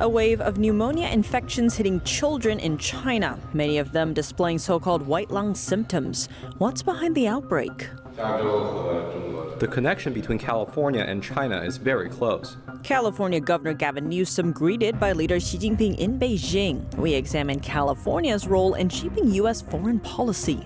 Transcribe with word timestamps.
A 0.00 0.08
wave 0.08 0.40
of 0.40 0.58
pneumonia 0.58 1.08
infections 1.08 1.74
hitting 1.74 2.00
children 2.02 2.60
in 2.60 2.78
China, 2.78 3.36
many 3.52 3.78
of 3.78 3.90
them 3.90 4.14
displaying 4.14 4.60
so 4.60 4.78
called 4.78 5.02
white 5.02 5.28
lung 5.28 5.56
symptoms. 5.56 6.28
What's 6.58 6.84
behind 6.84 7.16
the 7.16 7.26
outbreak? 7.26 7.88
The 8.16 9.68
connection 9.68 10.12
between 10.12 10.38
California 10.38 11.02
and 11.02 11.20
China 11.20 11.62
is 11.62 11.78
very 11.78 12.08
close. 12.08 12.56
California 12.84 13.40
Governor 13.40 13.74
Gavin 13.74 14.08
Newsom 14.08 14.52
greeted 14.52 15.00
by 15.00 15.10
leader 15.10 15.40
Xi 15.40 15.58
Jinping 15.58 15.98
in 15.98 16.16
Beijing. 16.16 16.94
We 16.94 17.14
examine 17.14 17.58
California's 17.58 18.46
role 18.46 18.74
in 18.74 18.88
shaping 18.88 19.32
U.S. 19.32 19.62
foreign 19.62 19.98
policy. 19.98 20.64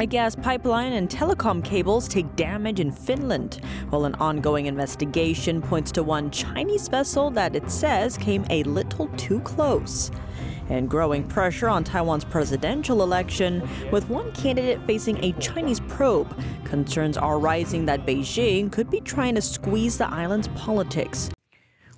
A 0.00 0.06
gas 0.06 0.36
pipeline 0.36 0.92
and 0.92 1.08
telecom 1.08 1.64
cables 1.64 2.06
take 2.06 2.36
damage 2.36 2.78
in 2.78 2.92
Finland, 2.92 3.60
while 3.90 4.04
an 4.04 4.14
ongoing 4.14 4.66
investigation 4.66 5.60
points 5.60 5.90
to 5.90 6.04
one 6.04 6.30
Chinese 6.30 6.86
vessel 6.86 7.32
that 7.32 7.56
it 7.56 7.68
says 7.68 8.16
came 8.16 8.46
a 8.48 8.62
little 8.62 9.08
too 9.16 9.40
close. 9.40 10.12
And 10.68 10.88
growing 10.88 11.26
pressure 11.26 11.68
on 11.68 11.82
Taiwan's 11.82 12.24
presidential 12.24 13.02
election, 13.02 13.68
with 13.90 14.08
one 14.08 14.30
candidate 14.34 14.80
facing 14.86 15.18
a 15.24 15.32
Chinese 15.40 15.80
probe, 15.80 16.32
concerns 16.62 17.16
are 17.16 17.40
rising 17.40 17.86
that 17.86 18.06
Beijing 18.06 18.70
could 18.70 18.90
be 18.90 19.00
trying 19.00 19.34
to 19.34 19.42
squeeze 19.42 19.98
the 19.98 20.08
island's 20.08 20.46
politics. 20.48 21.28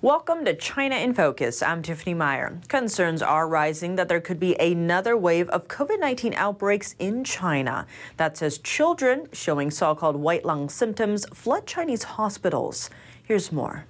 Welcome 0.03 0.45
to 0.45 0.55
China 0.55 0.95
in 0.95 1.13
Focus. 1.13 1.61
I'm 1.61 1.83
Tiffany 1.83 2.15
Meyer. 2.15 2.59
Concerns 2.69 3.21
are 3.21 3.47
rising 3.47 3.97
that 3.97 4.09
there 4.09 4.19
could 4.19 4.39
be 4.39 4.55
another 4.59 5.15
wave 5.15 5.47
of 5.49 5.67
COVID 5.67 5.99
19 5.99 6.33
outbreaks 6.33 6.95
in 6.97 7.23
China. 7.23 7.85
That 8.17 8.35
says 8.35 8.57
children 8.57 9.27
showing 9.31 9.69
so 9.69 9.93
called 9.93 10.15
white 10.15 10.43
lung 10.43 10.69
symptoms 10.69 11.27
flood 11.27 11.67
Chinese 11.67 12.01
hospitals. 12.01 12.89
Here's 13.21 13.51
more. 13.51 13.85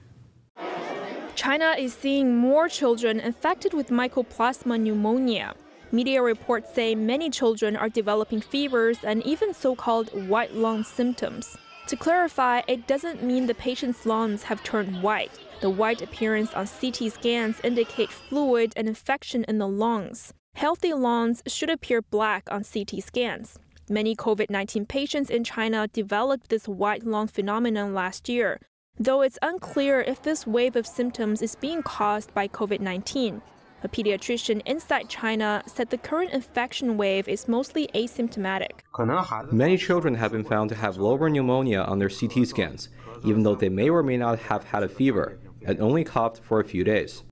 China 1.36 1.76
is 1.80 1.94
seeing 1.94 2.36
more 2.36 2.68
children 2.68 3.22
infected 3.22 3.74
with 3.74 3.88
mycoplasma 3.88 4.82
pneumonia. 4.82 5.56
Media 5.94 6.22
reports 6.22 6.74
say 6.76 6.94
many 6.94 7.30
children 7.30 7.78
are 7.78 7.88
developing 7.88 8.42
fevers 8.42 8.98
and 9.06 9.26
even 9.26 9.54
so 9.54 9.78
called 9.78 10.10
white 10.28 10.54
lung 10.54 10.84
symptoms. 10.84 11.56
To 11.92 11.98
clarify, 11.98 12.62
it 12.70 12.88
doesn't 12.88 13.22
mean 13.22 13.48
the 13.48 13.54
patient's 13.54 14.06
lungs 14.06 14.44
have 14.44 14.64
turned 14.64 15.04
white. 15.04 15.38
The 15.60 15.70
white 15.70 16.02
appearance 16.02 16.54
on 16.54 16.66
CT 16.66 17.12
scans 17.12 17.60
indicate 17.66 18.10
fluid 18.10 18.72
and 18.78 18.88
infection 18.88 19.44
in 19.46 19.58
the 19.58 19.68
lungs. 19.68 20.34
Healthy 20.56 20.94
lungs 20.94 21.44
should 21.48 21.70
appear 21.70 22.02
black 22.02 22.50
on 22.50 22.64
CT 22.64 23.04
scans. 23.04 23.60
Many 23.90 24.16
COVID 24.16 24.50
19 24.50 24.86
patients 24.86 25.30
in 25.30 25.44
China 25.44 25.90
developed 25.90 26.48
this 26.48 26.66
white 26.66 27.04
lung 27.04 27.28
phenomenon 27.28 27.94
last 27.94 28.30
year, 28.30 28.62
though 28.98 29.20
it's 29.20 29.38
unclear 29.42 30.00
if 30.00 30.22
this 30.22 30.48
wave 30.48 30.78
of 30.78 30.88
symptoms 30.88 31.42
is 31.42 31.56
being 31.58 31.84
caused 31.84 32.34
by 32.34 32.48
COVID 32.48 32.80
19. 32.80 33.42
A 33.84 33.90
pediatrician 33.90 34.62
inside 34.68 35.10
China 35.10 35.64
said 35.66 35.90
the 35.90 35.98
current 35.98 36.32
infection 36.32 36.98
wave 36.98 37.28
is 37.28 37.48
mostly 37.48 37.88
asymptomatic. 37.96 38.82
Many 39.52 39.76
children 39.76 40.14
have 40.14 40.32
been 40.32 40.44
found 40.44 40.70
to 40.70 40.76
have 40.76 40.98
lower 40.98 41.30
pneumonia 41.30 41.80
on 41.82 41.98
their 41.98 42.10
CT 42.10 42.48
scans, 42.48 42.90
even 43.26 43.42
though 43.42 43.56
they 43.56 43.70
may 43.70 43.90
or 43.90 44.04
may 44.04 44.18
not 44.18 44.38
have 44.38 44.66
had 44.66 44.84
a 44.84 44.90
fever 44.90 45.40
and 45.66 45.80
only 45.80 46.04
coughed 46.04 46.44
for 46.44 46.60
a 46.60 46.64
few 46.64 46.84
days. 46.84 47.24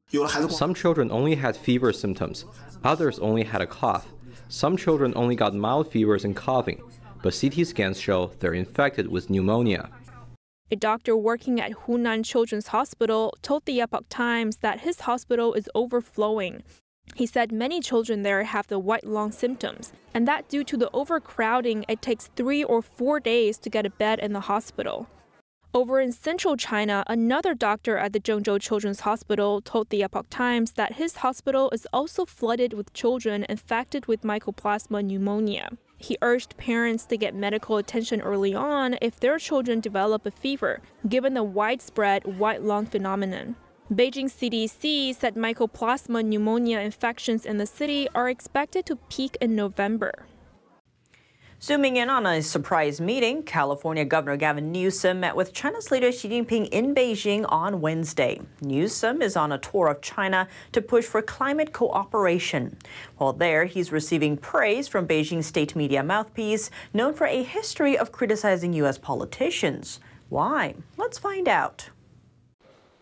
Some 0.50 0.73
children 0.73 1.11
only 1.11 1.36
had 1.36 1.55
fever 1.55 1.94
symptoms, 1.94 2.45
others 2.83 3.20
only 3.20 3.44
had 3.44 3.61
a 3.61 3.67
cough. 3.67 4.08
Some 4.47 4.75
children 4.75 5.14
only 5.16 5.36
got 5.36 5.53
mild 5.53 5.92
fevers 5.92 6.25
and 6.25 6.36
coughing, 6.36 6.81
but 7.22 7.38
CT 7.39 7.67
scans 7.67 8.00
show 8.00 8.31
they're 8.39 8.53
infected 8.53 9.08
with 9.08 9.30
pneumonia. 9.30 9.92
A 10.71 10.75
doctor 10.75 11.17
working 11.17 11.59
at 11.59 11.71
Hunan 11.71 12.23
Children's 12.23 12.67
Hospital 12.67 13.33
told 13.41 13.65
the 13.65 13.81
Epoch 13.81 14.05
Times 14.07 14.57
that 14.57 14.81
his 14.81 15.02
hospital 15.02 15.55
is 15.55 15.67
overflowing. 15.73 16.61
He 17.15 17.25
said 17.25 17.52
many 17.52 17.80
children 17.80 18.21
there 18.21 18.43
have 18.43 18.67
the 18.67 18.77
white 18.77 19.03
lung 19.03 19.31
symptoms, 19.31 19.91
and 20.13 20.27
that 20.27 20.47
due 20.47 20.63
to 20.65 20.77
the 20.77 20.91
overcrowding, 20.93 21.85
it 21.87 22.03
takes 22.03 22.29
three 22.35 22.63
or 22.63 22.83
four 22.83 23.19
days 23.19 23.58
to 23.58 23.69
get 23.71 23.87
a 23.87 23.89
bed 23.89 24.19
in 24.19 24.33
the 24.33 24.41
hospital. 24.41 25.08
Over 25.73 25.99
in 25.99 26.11
central 26.11 26.55
China, 26.55 27.03
another 27.08 27.55
doctor 27.55 27.97
at 27.97 28.13
the 28.13 28.19
Zhengzhou 28.19 28.61
Children's 28.61 28.99
Hospital 28.99 29.61
told 29.61 29.89
the 29.89 30.03
Epoch 30.03 30.27
Times 30.29 30.73
that 30.73 30.93
his 30.93 31.17
hospital 31.17 31.71
is 31.71 31.87
also 31.91 32.25
flooded 32.25 32.73
with 32.73 32.93
children 32.93 33.43
infected 33.49 34.05
with 34.05 34.21
mycoplasma 34.21 35.03
pneumonia. 35.03 35.69
He 35.99 36.17
urged 36.21 36.58
parents 36.58 37.05
to 37.05 37.17
get 37.17 37.36
medical 37.36 37.77
attention 37.77 38.21
early 38.21 38.55
on 38.55 38.98
if 39.02 39.20
their 39.20 39.37
children 39.37 39.82
develop 39.82 40.26
a 40.26 40.32
fever, 40.32 40.82
given 41.08 41.33
the 41.33 41.43
widespread 41.43 42.39
white 42.39 42.64
lung 42.64 42.86
phenomenon. 42.86 43.58
Beijing 43.92 44.32
CDC 44.32 45.14
said 45.15 45.36
mycoplasma 45.36 46.23
pneumonia 46.23 46.80
infections 46.80 47.45
in 47.45 47.58
the 47.58 47.65
city 47.65 48.08
are 48.15 48.30
expected 48.30 48.86
to 48.86 48.95
peak 48.95 49.38
in 49.42 49.55
November. 49.55 50.26
Zooming 51.61 51.97
in 51.97 52.09
on 52.09 52.25
a 52.25 52.42
surprise 52.42 53.02
meeting, 53.02 53.43
California 53.43 54.05
Governor 54.05 54.37
Gavin 54.37 54.71
Newsom 54.71 55.20
met 55.20 55.36
with 55.36 55.52
China's 55.52 55.92
leader 55.92 56.09
Xi 56.09 56.30
Jinping 56.30 56.70
in 56.70 56.95
Beijing 56.95 57.45
on 57.49 57.81
Wednesday. 57.81 58.39
Newsom 58.61 59.21
is 59.21 59.36
on 59.36 59.52
a 59.52 59.58
tour 59.58 59.87
of 59.87 59.99
China 59.99 60.47
to 60.71 60.81
push 60.81 61.03
for 61.03 61.21
climate 61.21 61.73
cooperation. 61.73 62.77
While 63.17 63.33
there, 63.33 63.65
he's 63.65 63.92
receiving 63.92 64.37
praise 64.37 64.87
from 64.87 65.05
Beijing 65.05 65.43
state 65.43 65.75
media 65.75 66.02
mouthpiece, 66.02 66.71
known 66.93 67.14
for 67.14 67.27
a 67.27 67.43
history 67.43 67.97
of 67.97 68.14
criticizing 68.14 68.71
U.S. 68.71 68.97
politicians. 68.97 69.99
Why? 70.30 70.76
Let's 70.95 71.17
find 71.17 71.49
out. 71.49 71.89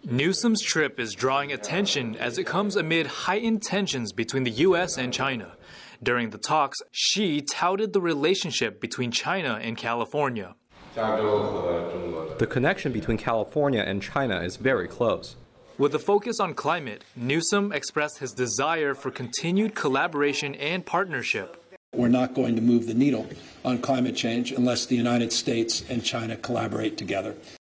Newsom's 0.03 0.63
trip 0.63 0.99
is 0.99 1.13
drawing 1.13 1.51
attention 1.51 2.15
as 2.15 2.39
it 2.39 2.45
comes 2.45 2.75
amid 2.75 3.05
heightened 3.05 3.61
tensions 3.61 4.11
between 4.13 4.45
the 4.45 4.51
U.S. 4.51 4.97
and 4.97 5.13
China. 5.13 5.56
During 6.03 6.29
the 6.29 6.37
talks, 6.37 6.77
Xi 6.91 7.41
touted 7.41 7.93
the 7.93 8.01
relationship 8.01 8.79
between 8.79 9.11
China 9.11 9.59
and 9.61 9.75
California. 9.75 10.55
The 10.95 12.47
connection 12.49 12.91
between 12.91 13.17
California 13.17 13.81
and 13.81 14.01
China 14.01 14.41
is 14.41 14.57
very 14.57 14.87
close. 14.87 15.35
With 15.77 15.93
a 15.95 15.99
focus 15.99 16.39
on 16.39 16.53
climate, 16.53 17.03
Newsom 17.15 17.71
expressed 17.71 18.19
his 18.19 18.31
desire 18.31 18.93
for 18.93 19.11
continued 19.11 19.75
collaboration 19.75 20.55
and 20.55 20.85
partnership. 20.85 21.63
We're 21.93 22.07
not 22.09 22.33
going 22.33 22.55
to 22.55 22.61
move 22.61 22.87
the 22.87 22.93
needle 22.93 23.27
on 23.63 23.79
climate 23.79 24.15
change 24.15 24.51
unless 24.51 24.85
the 24.85 24.95
United 24.95 25.31
States 25.33 25.83
and 25.89 26.03
China 26.03 26.35
collaborate 26.35 26.97
together. 26.97 27.35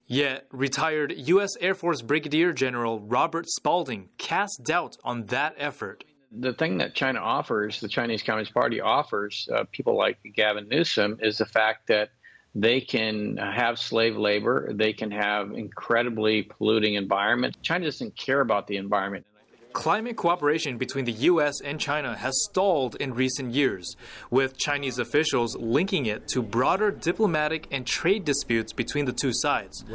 Yet, 0.06 0.47
retired 0.51 1.13
U.S. 1.17 1.51
Air 1.59 1.75
Force 1.75 2.01
Brigadier 2.01 2.53
General 2.53 3.00
Robert 3.00 3.45
Spalding 3.47 4.09
cast 4.17 4.63
doubt 4.63 4.95
on 5.03 5.25
that 5.25 5.53
effort 5.57 6.03
the 6.31 6.53
thing 6.53 6.77
that 6.79 6.93
China 6.93 7.19
offers, 7.19 7.79
the 7.79 7.88
Chinese 7.88 8.23
Communist 8.23 8.53
Party 8.53 8.81
offers 8.81 9.47
uh, 9.53 9.63
people 9.71 9.97
like 9.97 10.17
Gavin 10.35 10.67
Newsom, 10.67 11.19
is 11.21 11.38
the 11.38 11.45
fact 11.45 11.88
that 11.88 12.09
they 12.55 12.81
can 12.81 13.38
have 13.38 13.77
slave 13.77 14.17
labor, 14.17 14.71
they 14.73 14.93
can 14.93 15.11
have 15.11 15.51
incredibly 15.51 16.43
polluting 16.43 16.95
environment. 16.95 17.55
China 17.61 17.85
doesn't 17.85 18.15
care 18.17 18.41
about 18.41 18.67
the 18.67 18.77
environment. 18.77 19.25
Climate 19.73 20.15
cooperation 20.15 20.79
between 20.79 21.05
the 21.05 21.11
U.S. 21.11 21.61
and 21.61 21.79
China 21.79 22.15
has 22.17 22.33
stalled 22.49 22.95
in 22.95 23.13
recent 23.13 23.53
years, 23.53 23.95
with 24.31 24.57
Chinese 24.57 24.97
officials 24.97 25.55
linking 25.55 26.07
it 26.07 26.27
to 26.29 26.41
broader 26.41 26.89
diplomatic 26.89 27.67
and 27.69 27.85
trade 27.85 28.25
disputes 28.25 28.73
between 28.73 29.05
the 29.05 29.13
two 29.13 29.31
sides. 29.33 29.85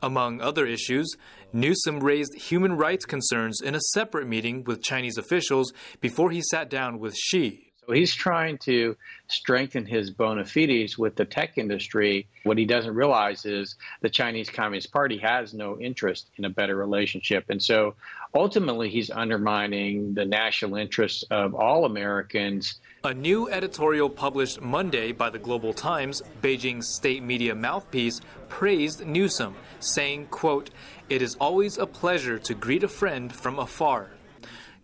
Among 0.00 0.40
other 0.40 0.64
issues, 0.64 1.16
Newsom 1.52 2.00
raised 2.00 2.34
human 2.34 2.76
rights 2.76 3.04
concerns 3.04 3.60
in 3.60 3.74
a 3.74 3.80
separate 3.92 4.26
meeting 4.26 4.64
with 4.64 4.82
Chinese 4.82 5.18
officials 5.18 5.72
before 6.00 6.30
he 6.30 6.42
sat 6.50 6.70
down 6.70 6.98
with 6.98 7.14
Xi. 7.14 7.71
So 7.86 7.94
he's 7.94 8.14
trying 8.14 8.58
to 8.58 8.96
strengthen 9.26 9.84
his 9.84 10.10
bona 10.10 10.44
fides 10.44 10.96
with 10.96 11.16
the 11.16 11.24
tech 11.24 11.58
industry. 11.58 12.28
What 12.44 12.56
he 12.56 12.64
doesn't 12.64 12.94
realize 12.94 13.44
is 13.44 13.74
the 14.02 14.08
Chinese 14.08 14.48
Communist 14.48 14.92
Party 14.92 15.18
has 15.18 15.52
no 15.52 15.80
interest 15.80 16.30
in 16.36 16.44
a 16.44 16.50
better 16.50 16.76
relationship. 16.76 17.46
And 17.48 17.60
so 17.60 17.96
ultimately, 18.36 18.88
he's 18.88 19.10
undermining 19.10 20.14
the 20.14 20.24
national 20.24 20.76
interests 20.76 21.24
of 21.32 21.56
all 21.56 21.84
Americans. 21.84 22.78
A 23.02 23.12
new 23.12 23.50
editorial 23.50 24.08
published 24.08 24.60
Monday 24.60 25.10
by 25.10 25.30
the 25.30 25.40
Global 25.40 25.72
Times, 25.72 26.22
Beijing's 26.40 26.86
state 26.86 27.24
media 27.24 27.52
mouthpiece, 27.52 28.20
praised 28.48 29.04
Newsom, 29.04 29.56
saying, 29.80 30.26
quote, 30.26 30.70
It 31.08 31.20
is 31.20 31.34
always 31.40 31.78
a 31.78 31.86
pleasure 31.86 32.38
to 32.38 32.54
greet 32.54 32.84
a 32.84 32.88
friend 32.88 33.32
from 33.32 33.58
afar. 33.58 34.10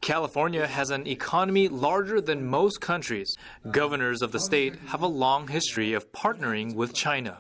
California 0.00 0.66
has 0.66 0.90
an 0.90 1.06
economy 1.06 1.68
larger 1.68 2.20
than 2.20 2.46
most 2.46 2.80
countries. 2.80 3.36
Governors 3.70 4.22
of 4.22 4.32
the 4.32 4.40
state 4.40 4.76
have 4.86 5.02
a 5.02 5.06
long 5.06 5.48
history 5.48 5.92
of 5.92 6.12
partnering 6.12 6.74
with 6.74 6.94
China. 6.94 7.38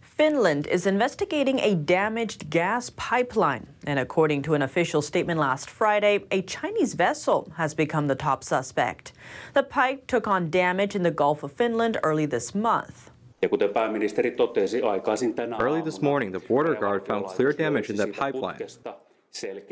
Finland 0.00 0.66
is 0.68 0.86
investigating 0.86 1.58
a 1.60 1.74
damaged 1.74 2.48
gas 2.48 2.88
pipeline. 2.96 3.66
And 3.86 3.98
according 3.98 4.42
to 4.42 4.54
an 4.54 4.62
official 4.62 5.02
statement 5.02 5.38
last 5.38 5.68
Friday, 5.68 6.24
a 6.30 6.40
Chinese 6.40 6.94
vessel 6.94 7.52
has 7.56 7.74
become 7.74 8.06
the 8.06 8.14
top 8.14 8.42
suspect. 8.42 9.12
The 9.52 9.62
pipe 9.62 10.06
took 10.06 10.26
on 10.26 10.48
damage 10.48 10.96
in 10.96 11.02
the 11.02 11.10
Gulf 11.10 11.42
of 11.42 11.52
Finland 11.52 11.98
early 12.02 12.24
this 12.24 12.54
month. 12.54 13.10
Early 15.60 15.82
this 15.82 16.00
morning, 16.00 16.32
the 16.32 16.40
border 16.48 16.74
guard 16.74 17.06
found 17.06 17.26
clear 17.26 17.52
damage 17.52 17.90
in 17.90 17.96
that 17.96 18.14
pipeline. 18.14 18.58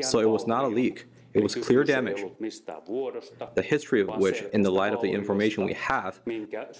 So 0.01 0.19
it 0.19 0.29
was 0.29 0.45
not 0.47 0.63
a 0.65 0.67
leak. 0.67 1.05
It 1.33 1.43
was 1.43 1.53
clear 1.53 1.83
damage, 1.83 2.23
the 3.55 3.61
history 3.61 3.99
of 3.99 4.07
which, 4.17 4.41
in 4.53 4.61
the 4.61 4.71
light 4.71 4.93
of 4.93 5.01
the 5.01 5.11
information 5.11 5.65
we 5.65 5.73
have, 5.73 6.21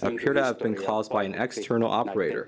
appear 0.02 0.34
to 0.34 0.44
have 0.44 0.60
been 0.60 0.76
caused 0.76 1.12
by 1.12 1.24
an 1.24 1.34
external 1.34 1.92
operator. 1.92 2.46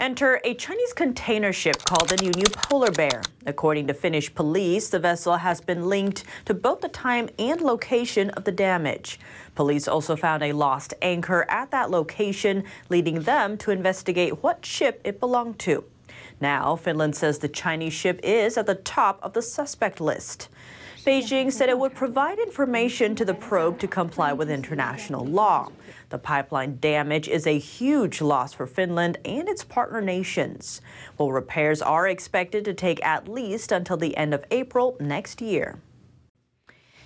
Enter 0.00 0.40
a 0.42 0.54
Chinese 0.54 0.92
container 0.92 1.52
ship 1.52 1.84
called 1.84 2.08
the 2.08 2.16
New 2.16 2.44
Polar 2.50 2.90
Bear. 2.90 3.22
According 3.46 3.86
to 3.86 3.94
Finnish 3.94 4.34
police, 4.34 4.88
the 4.88 4.98
vessel 4.98 5.36
has 5.36 5.60
been 5.60 5.88
linked 5.88 6.24
to 6.46 6.54
both 6.54 6.80
the 6.80 6.88
time 6.88 7.28
and 7.38 7.60
location 7.60 8.30
of 8.30 8.42
the 8.42 8.50
damage. 8.50 9.20
Police 9.54 9.86
also 9.86 10.16
found 10.16 10.42
a 10.42 10.52
lost 10.52 10.94
anchor 11.00 11.46
at 11.48 11.70
that 11.70 11.92
location, 11.92 12.64
leading 12.88 13.20
them 13.20 13.56
to 13.58 13.70
investigate 13.70 14.42
what 14.42 14.66
ship 14.66 15.00
it 15.04 15.20
belonged 15.20 15.60
to. 15.60 15.84
Now, 16.40 16.74
Finland 16.74 17.14
says 17.14 17.38
the 17.38 17.48
Chinese 17.48 17.92
ship 17.92 18.18
is 18.24 18.58
at 18.58 18.66
the 18.66 18.74
top 18.74 19.20
of 19.22 19.32
the 19.32 19.42
suspect 19.42 20.00
list. 20.00 20.48
Beijing 21.04 21.52
said 21.52 21.68
it 21.68 21.78
would 21.78 21.94
provide 21.94 22.38
information 22.38 23.14
to 23.14 23.26
the 23.26 23.34
probe 23.34 23.78
to 23.80 23.86
comply 23.86 24.32
with 24.32 24.50
international 24.50 25.22
law. 25.22 25.68
The 26.08 26.16
pipeline 26.16 26.78
damage 26.78 27.28
is 27.28 27.46
a 27.46 27.58
huge 27.58 28.22
loss 28.22 28.54
for 28.54 28.66
Finland 28.66 29.18
and 29.22 29.46
its 29.46 29.62
partner 29.64 30.00
nations. 30.00 30.80
Well, 31.18 31.30
repairs 31.30 31.82
are 31.82 32.08
expected 32.08 32.64
to 32.64 32.72
take 32.72 33.04
at 33.04 33.28
least 33.28 33.70
until 33.70 33.98
the 33.98 34.16
end 34.16 34.32
of 34.32 34.46
April 34.50 34.96
next 34.98 35.42
year. 35.42 35.78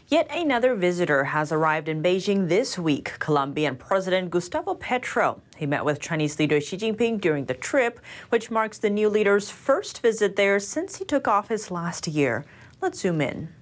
Yet 0.06 0.31
another 0.31 0.77
visitor 0.77 1.25
has 1.25 1.50
arrived 1.50 1.89
in 1.89 2.00
Beijing 2.00 2.49
this 2.49 2.79
week, 2.79 3.19
Colombian 3.19 3.75
President 3.75 4.31
Gustavo 4.31 4.75
Petro. 4.75 5.43
He 5.56 5.67
met 5.67 5.85
with 5.85 6.00
Chinese 6.00 6.39
leader 6.39 6.61
Xi 6.61 6.77
Jinping 6.77 7.21
during 7.21 7.47
the 7.47 7.55
trip, 7.55 7.99
which 8.29 8.49
marks 8.49 8.79
the 8.79 8.91
new 8.91 9.09
leader's 9.09 9.50
first 9.50 10.03
visit 10.03 10.37
there 10.37 10.61
since 10.61 10.99
he 10.99 11.05
took 11.05 11.27
office 11.27 11.73
last 11.73 12.06
year. 12.06 12.45
Let's 12.81 13.00
zoom 13.00 13.21
in. 13.21 13.57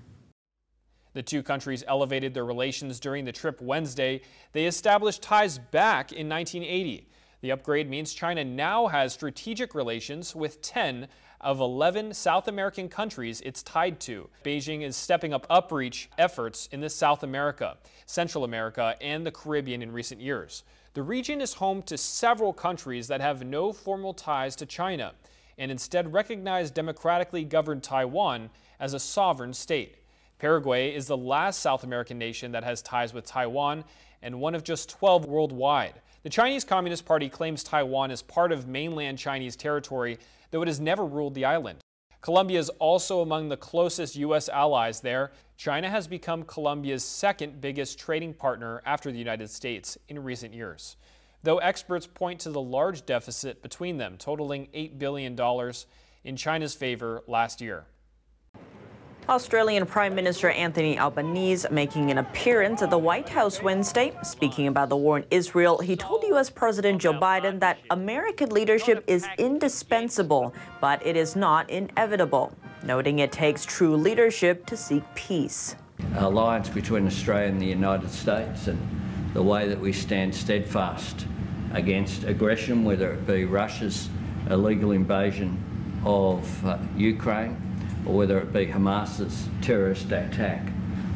The 1.17 1.23
two 1.23 1.43
countries 1.43 1.83
elevated 1.89 2.35
their 2.35 2.45
relations 2.45 3.01
during 3.01 3.25
the 3.25 3.33
trip 3.33 3.63
Wednesday. 3.63 4.21
They 4.53 4.67
established 4.67 5.23
ties 5.23 5.57
back 5.57 6.13
in 6.13 6.29
1980. 6.29 7.09
The 7.41 7.53
upgrade 7.53 7.89
means 7.89 8.13
China 8.13 8.45
now 8.45 8.89
has 8.89 9.15
strategic 9.15 9.75
relations 9.75 10.37
with 10.37 10.61
10 10.61 11.09
of 11.41 11.61
11 11.61 12.13
South 12.13 12.49
American 12.49 12.91
countries 12.91 13.41
it's 13.47 13.63
tied 13.63 13.99
to. 14.01 14.29
Beijing 14.45 14.83
is 14.83 14.95
stepping 14.95 15.33
up 15.33 15.49
upreach 15.49 16.09
efforts 16.19 16.69
in 16.71 16.83
the 16.83 16.91
South 16.91 17.23
America, 17.23 17.79
Central 18.05 18.45
America, 18.45 18.95
and 19.01 19.25
the 19.25 19.33
Caribbean 19.33 19.81
in 19.81 19.93
recent 19.93 20.21
years. 20.21 20.65
The 20.93 21.03
region 21.03 21.41
is 21.41 21.55
home 21.55 21.81
to 21.85 21.97
several 21.97 22.53
countries 22.53 23.09
that 23.09 23.23
have 23.23 23.43
no 23.43 23.73
formal 23.73 24.13
ties 24.13 24.55
to 24.57 24.67
China 24.67 25.15
and 25.57 25.71
instead 25.71 26.13
recognize 26.13 26.71
democratically 26.71 27.45
governed 27.45 27.83
Taiwan 27.83 28.51
as 28.79 28.93
a 28.93 29.01
sovereign 29.01 29.55
state. 29.55 29.97
Paraguay 30.39 30.95
is 30.95 31.07
the 31.07 31.17
last 31.17 31.61
South 31.61 31.85
American 31.85 32.19
nation 32.19 32.53
that 32.53 32.65
has 32.65 32.83
ties 32.83 33.15
with 33.15 33.25
Taiwan 33.25 33.85
and 34.23 34.41
one 34.41 34.55
of 34.55 34.65
just 34.65 34.91
12 34.91 35.27
worldwide. 35.27 36.01
The 36.23 36.31
Chinese 36.31 36.65
Communist 36.65 37.05
Party 37.07 37.29
claims 37.29 37.63
Taiwan 37.63 38.11
is 38.11 38.23
part 38.23 38.53
of 38.53 38.67
mainland 38.67 39.19
Chinese 39.19 39.57
territory 39.57 40.19
though 40.51 40.63
it 40.63 40.69
has 40.69 40.81
never 40.81 41.05
ruled 41.05 41.35
the 41.35 41.45
island. 41.45 41.79
Colombia 42.21 42.59
is 42.59 42.71
also 42.79 43.21
among 43.21 43.49
the 43.49 43.57
closest 43.57 44.17
U.S. 44.17 44.49
allies 44.49 45.01
there. 45.01 45.33
China 45.57 45.89
has 45.89 46.09
become 46.09 46.43
Colombia's 46.43 47.05
second 47.05 47.61
biggest 47.61 47.99
trading 47.99 48.35
partner 48.35 48.83
after 48.85 49.13
the 49.13 49.19
United 49.19 49.49
States 49.49 49.97
in 50.09 50.23
recent 50.23 50.53
years. 50.53 50.97
Though 51.43 51.59
experts 51.59 52.07
point 52.07 52.41
to 52.41 52.51
the 52.51 52.61
large 52.61 53.07
deficit 53.07 53.63
between 53.63 53.99
them, 53.99 54.17
totaling 54.17 54.69
$8 54.75 54.99
billion 54.99 55.39
in 56.25 56.37
China's 56.37 56.75
favor 56.75 57.23
last 57.29 57.61
year. 57.61 57.87
Australian 59.29 59.85
Prime 59.87 60.15
Minister 60.15 60.51
Anthony 60.51 61.01
Albanese 61.01 61.67
making 61.73 62.13
an 62.13 62.19
appearance 62.19 62.81
at 62.81 62.91
the 62.91 62.99
White 62.99 63.29
House 63.29 63.61
Wednesday. 63.61 64.17
Speaking 64.23 64.69
about 64.69 64.89
the 64.89 64.97
war 64.97 65.19
in 65.19 65.25
Israel, 65.33 65.79
he 65.79 65.97
told 65.97 66.23
U.S. 66.29 66.49
President 66.49 67.03
Joe 67.03 67.13
Biden 67.13 67.59
that 67.59 67.79
American 67.91 68.51
leadership 68.51 69.03
is 69.09 69.27
indispensable, 69.37 70.55
but 70.81 71.05
it 71.05 71.17
is 71.17 71.35
not 71.35 71.69
inevitable, 71.71 72.53
noting 72.85 73.19
it 73.19 73.33
takes 73.33 73.65
true 73.65 73.97
leadership 73.97 74.65
to 74.67 74.77
seek 74.77 75.03
peace. 75.17 75.75
Alliance 76.15 76.69
between 76.69 77.05
Australia 77.09 77.49
and 77.49 77.61
the 77.61 77.67
United 77.67 78.13
States 78.13 78.69
and 78.69 78.79
the 79.35 79.43
way 79.43 79.67
that 79.67 79.81
we 79.81 79.93
stand 79.93 80.33
steadfast 80.33 81.27
against 81.73 82.23
aggression, 82.23 82.85
whether 82.85 83.15
it 83.15 83.27
be 83.27 83.45
Russia's 83.45 84.09
illegal 84.49 84.93
invasion 84.93 85.61
of 86.05 86.65
uh, 86.65 86.79
Ukraine 86.97 87.66
or 88.07 88.15
whether 88.15 88.39
it 88.39 88.53
be 88.53 88.67
Hamas's 88.67 89.49
terrorist 89.63 90.07
attack 90.13 90.69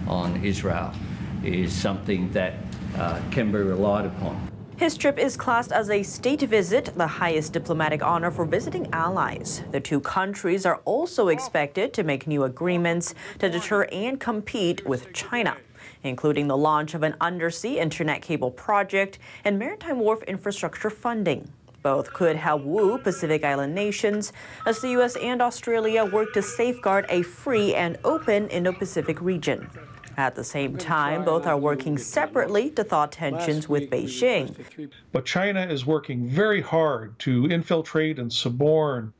on 0.06 0.44
Israel, 0.44 0.92
is 1.44 1.72
something 1.72 2.30
that 2.32 2.54
uh, 2.96 3.20
can 3.30 3.50
be 3.52 3.58
relied 3.58 4.06
upon. 4.06 4.50
His 4.76 4.96
trip 4.96 5.18
is 5.18 5.36
classed 5.36 5.72
as 5.72 5.90
a 5.90 6.02
state 6.02 6.40
visit, 6.40 6.86
the 6.96 7.06
highest 7.06 7.52
diplomatic 7.52 8.02
honor 8.02 8.30
for 8.30 8.46
visiting 8.46 8.88
allies. 8.94 9.62
The 9.72 9.80
two 9.80 10.00
countries 10.00 10.64
are 10.64 10.80
also 10.86 11.28
expected 11.28 11.92
to 11.92 12.02
make 12.02 12.26
new 12.26 12.44
agreements 12.44 13.14
to 13.40 13.50
deter 13.50 13.86
and 13.92 14.18
compete 14.18 14.86
with 14.86 15.12
China, 15.12 15.58
including 16.02 16.48
the 16.48 16.56
launch 16.56 16.94
of 16.94 17.02
an 17.02 17.14
undersea 17.20 17.78
internet 17.78 18.22
cable 18.22 18.50
project 18.50 19.18
and 19.44 19.58
maritime 19.58 19.98
wharf 19.98 20.22
infrastructure 20.22 20.88
funding. 20.88 21.46
Both 21.82 22.12
could 22.12 22.36
help 22.36 22.62
woo 22.62 22.98
Pacific 22.98 23.44
Island 23.44 23.74
nations 23.74 24.32
as 24.66 24.80
the 24.80 24.90
U.S. 24.90 25.16
and 25.16 25.40
Australia 25.40 26.04
work 26.04 26.32
to 26.34 26.42
safeguard 26.42 27.06
a 27.08 27.22
free 27.22 27.74
and 27.74 27.96
open 28.04 28.48
Indo 28.48 28.72
Pacific 28.72 29.20
region. 29.20 29.68
At 30.16 30.34
the 30.34 30.44
same 30.44 30.76
time, 30.76 31.24
both 31.24 31.46
are 31.46 31.56
working 31.56 31.96
separately 31.96 32.70
to 32.70 32.84
thaw 32.84 33.06
tensions 33.06 33.68
with 33.68 33.88
Beijing. 33.88 34.90
But 35.12 35.24
China 35.24 35.62
is 35.62 35.86
working 35.86 36.28
very 36.28 36.60
hard 36.60 37.18
to 37.20 37.46
infiltrate 37.46 38.18
and 38.18 38.30
suborn 38.30 39.12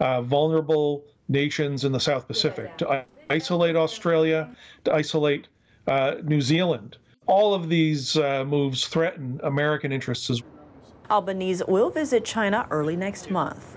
uh, 0.00 0.22
vulnerable 0.22 1.04
nations 1.28 1.84
in 1.84 1.92
the 1.92 2.00
South 2.00 2.26
Pacific, 2.26 2.74
to 2.78 3.04
isolate 3.28 3.76
Australia, 3.76 4.48
to 4.84 4.94
isolate 4.94 5.48
uh, 5.86 6.14
New 6.22 6.40
Zealand. 6.40 6.96
All 7.26 7.52
of 7.52 7.68
these 7.68 8.16
uh, 8.16 8.44
moves 8.46 8.86
threaten 8.86 9.38
American 9.42 9.92
interests 9.92 10.30
as 10.30 10.42
well. 10.42 10.57
Albanese 11.10 11.64
will 11.66 11.88
visit 11.90 12.24
China 12.24 12.66
early 12.70 12.94
next 12.94 13.30
month. 13.30 13.76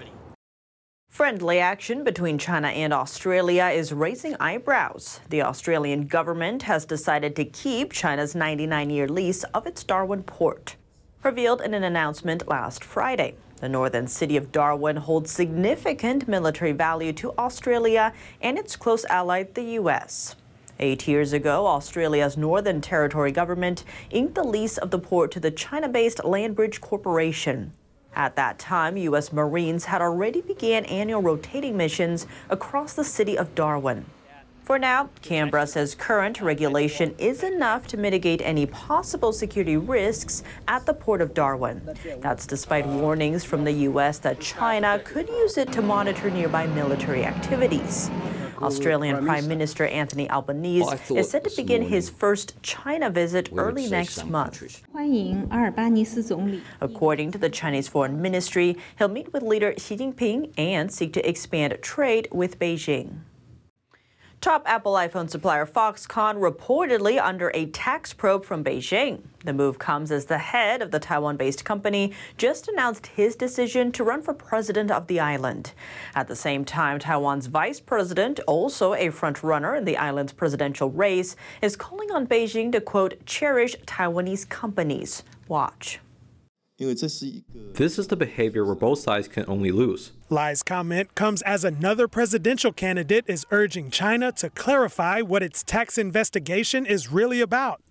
Friendly 1.10 1.60
action 1.60 2.04
between 2.04 2.38
China 2.38 2.70
and 2.70 2.94
Australia 2.94 3.66
is 3.66 3.94
raising 3.94 4.36
eyebrows. 4.40 5.20
The 5.30 5.42
Australian 5.42 6.08
government 6.08 6.64
has 6.64 6.86
decided 6.86 7.36
to 7.36 7.46
keep 7.46 7.94
China's 7.94 8.36
99 8.36 8.90
year 8.90 9.08
lease 9.08 9.44
of 9.54 9.68
its 9.68 9.84
Darwin 9.84 10.24
port. 10.24 10.76
Revealed 11.24 11.62
in 11.62 11.74
an 11.74 11.84
announcement 11.84 12.48
last 12.48 12.84
Friday, 12.84 13.36
the 13.58 13.70
northern 13.70 14.08
city 14.08 14.36
of 14.38 14.52
Darwin 14.52 14.98
holds 14.98 15.32
significant 15.32 16.28
military 16.28 16.72
value 16.72 17.14
to 17.14 17.34
Australia 17.38 18.14
and 18.42 18.58
its 18.58 18.76
close 18.76 19.06
ally, 19.06 19.44
the 19.44 19.64
U.S. 19.80 20.36
Eight 20.80 21.08
years 21.08 21.34
ago, 21.34 21.68
Australia's 21.68 22.38
Northern 22.38 22.82
Territory 22.82 23.32
government 23.32 23.84
inked 24.10 24.36
the 24.36 24.44
lease 24.44 24.78
of 24.78 24.92
the 24.92 25.00
port 25.00 25.32
to 25.32 25.40
the 25.40 25.52
China 25.52 25.88
based 25.88 26.20
Landbridge 26.20 26.82
Corporation. 26.82 27.74
At 28.16 28.36
that 28.36 28.60
time, 28.60 28.98
U.S. 28.98 29.32
Marines 29.32 29.86
had 29.86 30.02
already 30.02 30.42
began 30.42 30.86
annual 30.86 31.22
rotating 31.22 31.78
missions 31.78 32.28
across 32.50 32.94
the 32.94 33.04
city 33.04 33.38
of 33.38 33.56
Darwin. 33.56 34.06
For 34.64 34.78
now, 34.78 35.10
Canberra 35.22 35.66
says 35.68 35.96
current 35.96 36.40
regulation 36.40 37.16
is 37.18 37.44
enough 37.44 37.88
to 37.88 37.98
mitigate 37.98 38.42
any 38.42 38.66
possible 38.68 39.34
security 39.34 39.76
risks 39.76 40.44
at 40.68 40.86
the 40.86 40.94
port 40.94 41.20
of 41.20 41.34
Darwin. 41.34 41.82
That's 42.20 42.46
despite 42.46 42.86
warnings 42.86 43.44
from 43.44 43.64
the 43.64 43.72
U.S. 43.72 44.20
that 44.20 44.40
China 44.40 45.00
could 45.04 45.28
use 45.28 45.58
it 45.58 45.72
to 45.74 45.82
monitor 45.82 46.30
nearby 46.30 46.68
military 46.68 47.26
activities. 47.26 48.10
Australian 48.62 49.26
Prime 49.26 49.48
Minister 49.48 49.86
Anthony 49.88 50.30
Albanese 50.30 50.98
is 51.16 51.30
set 51.30 51.44
to 51.44 51.52
begin 51.56 51.82
his 51.82 52.10
first 52.10 52.62
China 52.62 53.10
visit 53.10 53.50
early 53.56 53.90
next 53.90 54.26
month. 54.26 54.82
According 56.82 57.32
to 57.32 57.38
the 57.38 57.50
Chinese 57.50 57.88
Foreign 57.88 58.22
Ministry, 58.22 58.78
he'll 58.98 59.08
meet 59.08 59.34
with 59.34 59.44
leader 59.44 59.74
Xi 59.78 59.98
Jinping 59.98 60.54
and 60.58 60.92
seek 60.92 61.14
to 61.14 61.28
expand 61.28 61.78
trade 61.82 62.28
with 62.32 62.60
Beijing. 62.60 63.22
Top 64.42 64.64
Apple 64.66 64.94
iPhone 64.94 65.30
supplier 65.30 65.68
Foxconn 65.68 66.40
reportedly 66.40 67.22
under 67.22 67.52
a 67.54 67.68
tax 67.68 68.12
probe 68.12 68.44
from 68.44 68.64
Beijing. 68.64 69.22
The 69.46 69.54
move 69.54 69.78
comes 69.78 70.12
as 70.12 70.26
the 70.26 70.40
head 70.40 70.82
of 70.82 70.90
the 70.90 70.98
Taiwan 70.98 71.38
based 71.38 71.64
company 71.64 72.14
just 72.40 72.68
announced 72.68 73.06
his 73.06 73.36
decision 73.36 73.92
to 73.92 74.04
run 74.04 74.24
for 74.24 74.34
president 74.34 74.90
of 74.90 75.06
the 75.06 75.20
island. 75.20 75.74
At 76.16 76.28
the 76.28 76.36
same 76.36 76.66
time, 76.66 76.98
Taiwan's 76.98 77.46
vice 77.46 77.80
president, 77.80 78.40
also 78.48 78.96
a 78.96 79.10
frontrunner 79.10 79.78
in 79.78 79.86
the 79.86 79.98
island's 79.98 80.34
presidential 80.34 80.90
race, 80.90 81.36
is 81.62 81.76
calling 81.76 82.12
on 82.12 82.26
Beijing 82.26 82.72
to, 82.72 82.82
quote, 82.82 83.24
cherish 83.28 83.76
Taiwanese 83.86 84.50
companies. 84.50 85.22
Watch. 85.50 86.00
This 86.82 88.00
is 88.00 88.08
the 88.08 88.16
behavior 88.16 88.66
where 88.66 88.74
both 88.74 88.98
sides 89.00 89.28
can 89.28 89.46
only 89.48 89.72
lose. 89.72 90.14
Li's 90.30 90.64
comment 90.64 91.14
comes 91.14 91.44
as 91.44 91.64
another 91.64 92.08
presidential 92.08 92.72
candidate 92.72 93.26
is 93.28 93.46
urging 93.52 93.92
China 93.92 94.32
to 94.34 94.50
clarify 94.50 95.22
what 95.22 95.44
its 95.44 95.62
tax 95.62 96.00
investigation 96.00 96.88
is 96.88 97.12
really 97.12 97.40
about. 97.40 97.82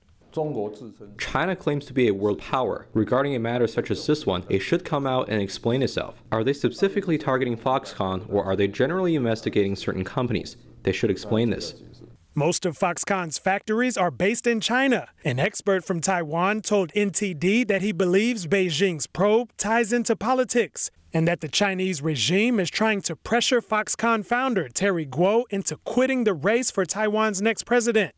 China 1.18 1.54
claims 1.56 1.84
to 1.86 1.92
be 1.92 2.08
a 2.08 2.14
world 2.14 2.40
power. 2.40 2.86
Regarding 2.92 3.36
a 3.36 3.40
matter 3.40 3.68
such 3.68 3.92
as 3.92 4.04
this 4.06 4.26
one, 4.26 4.44
it 4.48 4.58
should 4.58 4.84
come 4.84 5.06
out 5.06 5.28
and 5.28 5.40
explain 5.40 5.82
itself. 5.82 6.22
Are 6.32 6.42
they 6.42 6.52
specifically 6.52 7.18
targeting 7.18 7.56
Foxconn, 7.56 8.26
or 8.28 8.44
are 8.44 8.56
they 8.56 8.68
generally 8.68 9.14
investigating 9.14 9.76
certain 9.76 10.04
companies? 10.04 10.56
They 10.82 10.92
should 10.92 11.10
explain 11.10 11.50
this. 11.50 11.74
Most 12.34 12.64
of 12.64 12.78
Foxconn's 12.78 13.38
factories 13.38 13.96
are 13.96 14.12
based 14.12 14.46
in 14.46 14.60
China. 14.60 15.08
An 15.24 15.40
expert 15.40 15.84
from 15.84 16.00
Taiwan 16.00 16.60
told 16.60 16.92
NTD 16.92 17.66
that 17.66 17.82
he 17.82 17.90
believes 17.90 18.46
Beijing's 18.46 19.08
probe 19.08 19.50
ties 19.56 19.92
into 19.92 20.14
politics 20.14 20.92
and 21.12 21.26
that 21.26 21.40
the 21.40 21.48
Chinese 21.48 22.00
regime 22.00 22.60
is 22.60 22.70
trying 22.70 23.02
to 23.02 23.16
pressure 23.16 23.60
Foxconn 23.60 24.24
founder 24.24 24.68
Terry 24.68 25.04
Gou 25.04 25.44
into 25.50 25.76
quitting 25.78 26.22
the 26.22 26.32
race 26.32 26.70
for 26.70 26.86
Taiwan's 26.86 27.42
next 27.42 27.64
president. 27.64 28.14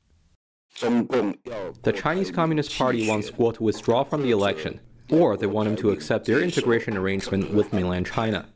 The 0.81 1.95
Chinese 1.97 2.31
Communist 2.31 2.77
Party 2.77 3.09
wants 3.09 3.31
Gou 3.31 3.53
to 3.53 3.63
withdraw 3.63 4.05
from 4.05 4.23
the 4.23 4.31
election, 4.31 4.81
or 5.11 5.39
they 5.39 5.47
want 5.47 5.71
him 5.71 5.77
to 5.77 5.91
accept 5.91 6.27
their 6.27 6.41
integration 6.43 6.99
arrangement 6.99 7.51
with 7.55 7.73
mainland 7.73 8.07
China. 8.07 8.47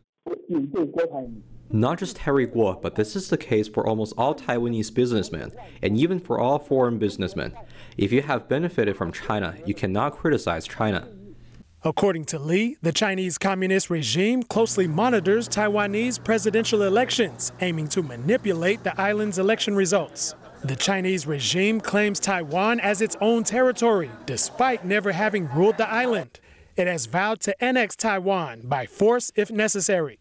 Not 1.71 1.99
just 1.99 2.19
Harry 2.19 2.47
Gou, 2.47 2.75
but 2.81 2.95
this 2.95 3.17
is 3.17 3.29
the 3.29 3.37
case 3.37 3.69
for 3.69 3.87
almost 3.87 4.15
all 4.17 4.35
Taiwanese 4.35 4.95
businessmen, 4.95 5.53
and 5.83 5.99
even 5.99 6.21
for 6.21 6.39
all 6.39 6.59
foreign 6.59 6.99
businessmen. 6.99 7.53
If 7.97 8.13
you 8.13 8.23
have 8.23 8.49
benefited 8.49 8.97
from 8.97 9.13
China, 9.13 9.57
you 9.67 9.75
cannot 9.75 10.17
criticize 10.17 10.67
China. 10.67 11.09
According 11.83 12.25
to 12.27 12.39
Li, 12.39 12.77
the 12.83 12.93
Chinese 12.93 13.39
Communist 13.39 13.91
regime 13.91 14.43
closely 14.43 14.87
monitors 14.87 15.49
Taiwanese 15.49 16.23
presidential 16.23 16.83
elections, 16.83 17.53
aiming 17.61 17.89
to 17.89 18.03
manipulate 18.03 18.83
the 18.83 18.99
island's 19.01 19.39
election 19.39 19.77
results. 19.77 20.35
The 20.65 20.77
Chinese 20.77 21.27
regime 21.27 21.81
claims 21.81 22.19
Taiwan 22.19 22.81
as 22.81 23.03
its 23.03 23.17
own 23.21 23.45
territory, 23.45 24.11
despite 24.25 24.85
never 24.85 25.13
having 25.13 25.49
ruled 25.53 25.77
the 25.77 25.89
island. 25.89 26.41
It 26.77 26.87
has 26.87 27.07
vowed 27.07 27.41
to 27.43 27.65
annex 27.65 27.95
Taiwan 27.95 28.63
by 28.65 28.87
force 28.87 29.31
if 29.37 29.51
necessary. 29.51 30.19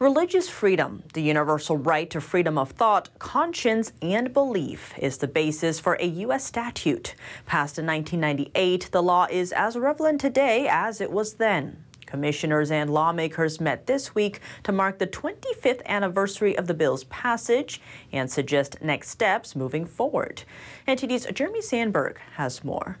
Religious 0.00 0.48
freedom, 0.48 1.02
the 1.12 1.20
universal 1.20 1.76
right 1.76 2.08
to 2.08 2.22
freedom 2.22 2.56
of 2.56 2.70
thought, 2.70 3.10
conscience, 3.18 3.92
and 4.00 4.32
belief, 4.32 4.94
is 4.96 5.18
the 5.18 5.28
basis 5.28 5.78
for 5.78 5.98
a 6.00 6.06
U.S. 6.06 6.42
statute. 6.42 7.14
Passed 7.44 7.78
in 7.78 7.84
1998, 7.84 8.88
the 8.92 9.02
law 9.02 9.26
is 9.30 9.52
as 9.52 9.76
relevant 9.76 10.18
today 10.18 10.66
as 10.70 11.02
it 11.02 11.10
was 11.10 11.34
then. 11.34 11.84
Commissioners 12.06 12.70
and 12.70 12.88
lawmakers 12.88 13.60
met 13.60 13.86
this 13.86 14.14
week 14.14 14.40
to 14.62 14.72
mark 14.72 14.98
the 14.98 15.06
25th 15.06 15.84
anniversary 15.84 16.56
of 16.56 16.66
the 16.66 16.72
bill's 16.72 17.04
passage 17.04 17.82
and 18.10 18.30
suggest 18.30 18.80
next 18.80 19.10
steps 19.10 19.54
moving 19.54 19.84
forward. 19.84 20.44
NTD's 20.88 21.26
Jeremy 21.34 21.60
Sandberg 21.60 22.18
has 22.36 22.64
more. 22.64 22.96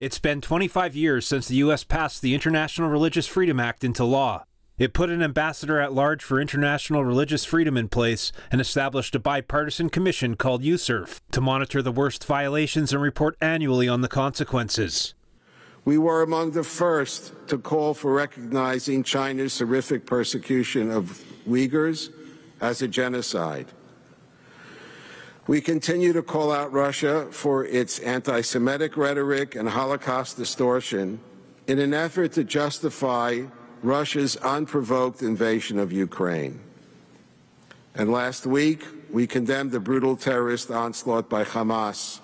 It's 0.00 0.18
been 0.18 0.40
25 0.40 0.96
years 0.96 1.26
since 1.26 1.46
the 1.46 1.56
U.S. 1.56 1.84
passed 1.84 2.22
the 2.22 2.34
International 2.34 2.88
Religious 2.88 3.26
Freedom 3.26 3.60
Act 3.60 3.84
into 3.84 4.04
law. 4.04 4.44
It 4.78 4.92
put 4.92 5.10
an 5.10 5.22
ambassador 5.22 5.80
at 5.80 5.92
large 5.92 6.22
for 6.22 6.40
international 6.40 7.04
religious 7.04 7.44
freedom 7.44 7.76
in 7.76 7.88
place 7.88 8.30
and 8.52 8.60
established 8.60 9.16
a 9.16 9.18
bipartisan 9.18 9.90
commission 9.90 10.36
called 10.36 10.62
USCIRF 10.62 11.20
to 11.32 11.40
monitor 11.40 11.82
the 11.82 11.90
worst 11.90 12.24
violations 12.24 12.92
and 12.92 13.02
report 13.02 13.36
annually 13.40 13.88
on 13.88 14.02
the 14.02 14.08
consequences. 14.08 15.14
We 15.84 15.98
were 15.98 16.22
among 16.22 16.52
the 16.52 16.62
first 16.62 17.32
to 17.48 17.58
call 17.58 17.92
for 17.92 18.12
recognizing 18.12 19.02
China's 19.02 19.58
horrific 19.58 20.06
persecution 20.06 20.92
of 20.92 21.24
Uyghurs 21.48 22.12
as 22.60 22.80
a 22.80 22.86
genocide. 22.86 23.66
We 25.48 25.60
continue 25.60 26.12
to 26.12 26.22
call 26.22 26.52
out 26.52 26.72
Russia 26.72 27.26
for 27.32 27.64
its 27.64 27.98
anti 28.00 28.42
Semitic 28.42 28.96
rhetoric 28.96 29.56
and 29.56 29.68
Holocaust 29.68 30.36
distortion 30.36 31.18
in 31.66 31.80
an 31.80 31.94
effort 31.94 32.32
to 32.32 32.44
justify 32.44 33.44
Russia's 33.82 34.36
unprovoked 34.36 35.22
invasion 35.22 35.78
of 35.78 35.92
Ukraine. 35.92 36.60
And 37.94 38.12
last 38.12 38.46
week, 38.46 38.84
we 39.10 39.26
condemned 39.26 39.72
the 39.72 39.80
brutal 39.80 40.16
terrorist 40.16 40.70
onslaught 40.70 41.28
by 41.28 41.44
Hamas, 41.44 42.20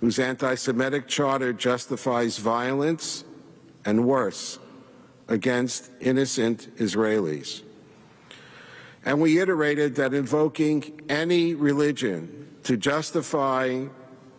whose 0.00 0.18
anti 0.18 0.54
Semitic 0.54 1.08
charter 1.08 1.52
justifies 1.52 2.38
violence 2.38 3.24
and 3.84 4.06
worse 4.06 4.58
against 5.28 5.90
innocent 6.00 6.74
Israelis. 6.76 7.62
And 9.04 9.20
we 9.20 9.40
iterated 9.40 9.96
that 9.96 10.14
invoking 10.14 11.00
any 11.08 11.54
religion 11.54 12.48
to 12.64 12.76
justify 12.76 13.86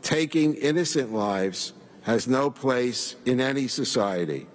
taking 0.02 0.56
innocent 0.56 1.14
lives 1.14 1.74
has 2.04 2.28
no 2.28 2.50
place 2.50 3.16
in 3.26 3.40
any 3.40 3.68
society. 3.68 4.48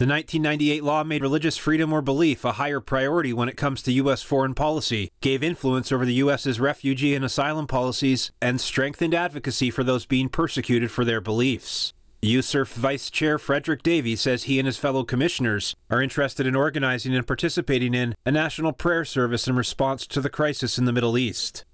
The 0.00 0.06
1998 0.06 0.82
law 0.82 1.04
made 1.04 1.20
religious 1.20 1.58
freedom 1.58 1.92
or 1.92 2.00
belief 2.00 2.42
a 2.42 2.52
higher 2.52 2.80
priority 2.80 3.34
when 3.34 3.50
it 3.50 3.58
comes 3.58 3.82
to 3.82 3.92
U.S. 3.92 4.22
foreign 4.22 4.54
policy, 4.54 5.10
gave 5.20 5.42
influence 5.42 5.92
over 5.92 6.06
the 6.06 6.14
U.S.'s 6.14 6.58
refugee 6.58 7.14
and 7.14 7.22
asylum 7.22 7.66
policies, 7.66 8.30
and 8.40 8.62
strengthened 8.62 9.14
advocacy 9.14 9.70
for 9.70 9.84
those 9.84 10.06
being 10.06 10.30
persecuted 10.30 10.90
for 10.90 11.04
their 11.04 11.20
beliefs. 11.20 11.92
USCIRF 12.22 12.72
Vice 12.72 13.10
Chair 13.10 13.38
Frederick 13.38 13.82
Davie 13.82 14.16
says 14.16 14.44
he 14.44 14.58
and 14.58 14.64
his 14.64 14.78
fellow 14.78 15.04
commissioners 15.04 15.76
are 15.90 16.00
interested 16.00 16.46
in 16.46 16.56
organizing 16.56 17.14
and 17.14 17.26
participating 17.26 17.92
in 17.92 18.14
a 18.24 18.32
national 18.32 18.72
prayer 18.72 19.04
service 19.04 19.46
in 19.46 19.54
response 19.54 20.06
to 20.06 20.22
the 20.22 20.30
crisis 20.30 20.78
in 20.78 20.86
the 20.86 20.94
Middle 20.94 21.18
East 21.18 21.66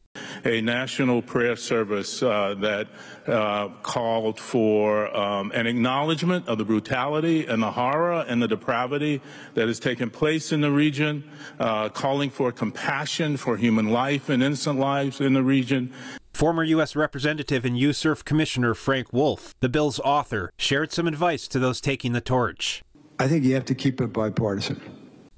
a 0.44 0.60
national 0.60 1.22
prayer 1.22 1.56
service 1.56 2.22
uh, 2.22 2.54
that 2.58 2.88
uh, 3.26 3.68
called 3.82 4.38
for 4.38 5.14
um, 5.16 5.50
an 5.52 5.66
acknowledgement 5.66 6.46
of 6.48 6.58
the 6.58 6.64
brutality 6.64 7.46
and 7.46 7.62
the 7.62 7.70
horror 7.70 8.24
and 8.28 8.42
the 8.42 8.48
depravity 8.48 9.20
that 9.54 9.68
has 9.68 9.80
taken 9.80 10.10
place 10.10 10.52
in 10.52 10.60
the 10.60 10.70
region, 10.70 11.28
uh, 11.58 11.88
calling 11.88 12.30
for 12.30 12.52
compassion 12.52 13.36
for 13.36 13.56
human 13.56 13.90
life 13.90 14.28
and 14.28 14.42
innocent 14.42 14.78
lives 14.78 15.20
in 15.20 15.32
the 15.32 15.42
region. 15.42 15.92
Former 16.32 16.62
U.S. 16.64 16.94
Representative 16.94 17.64
and 17.64 17.76
USCIRF 17.76 18.24
Commissioner 18.24 18.74
Frank 18.74 19.12
Wolf, 19.12 19.54
the 19.60 19.70
bill's 19.70 19.98
author, 20.00 20.52
shared 20.58 20.92
some 20.92 21.06
advice 21.06 21.48
to 21.48 21.58
those 21.58 21.80
taking 21.80 22.12
the 22.12 22.20
torch. 22.20 22.82
I 23.18 23.26
think 23.26 23.44
you 23.44 23.54
have 23.54 23.64
to 23.64 23.74
keep 23.74 24.00
it 24.02 24.12
bipartisan. 24.12 24.80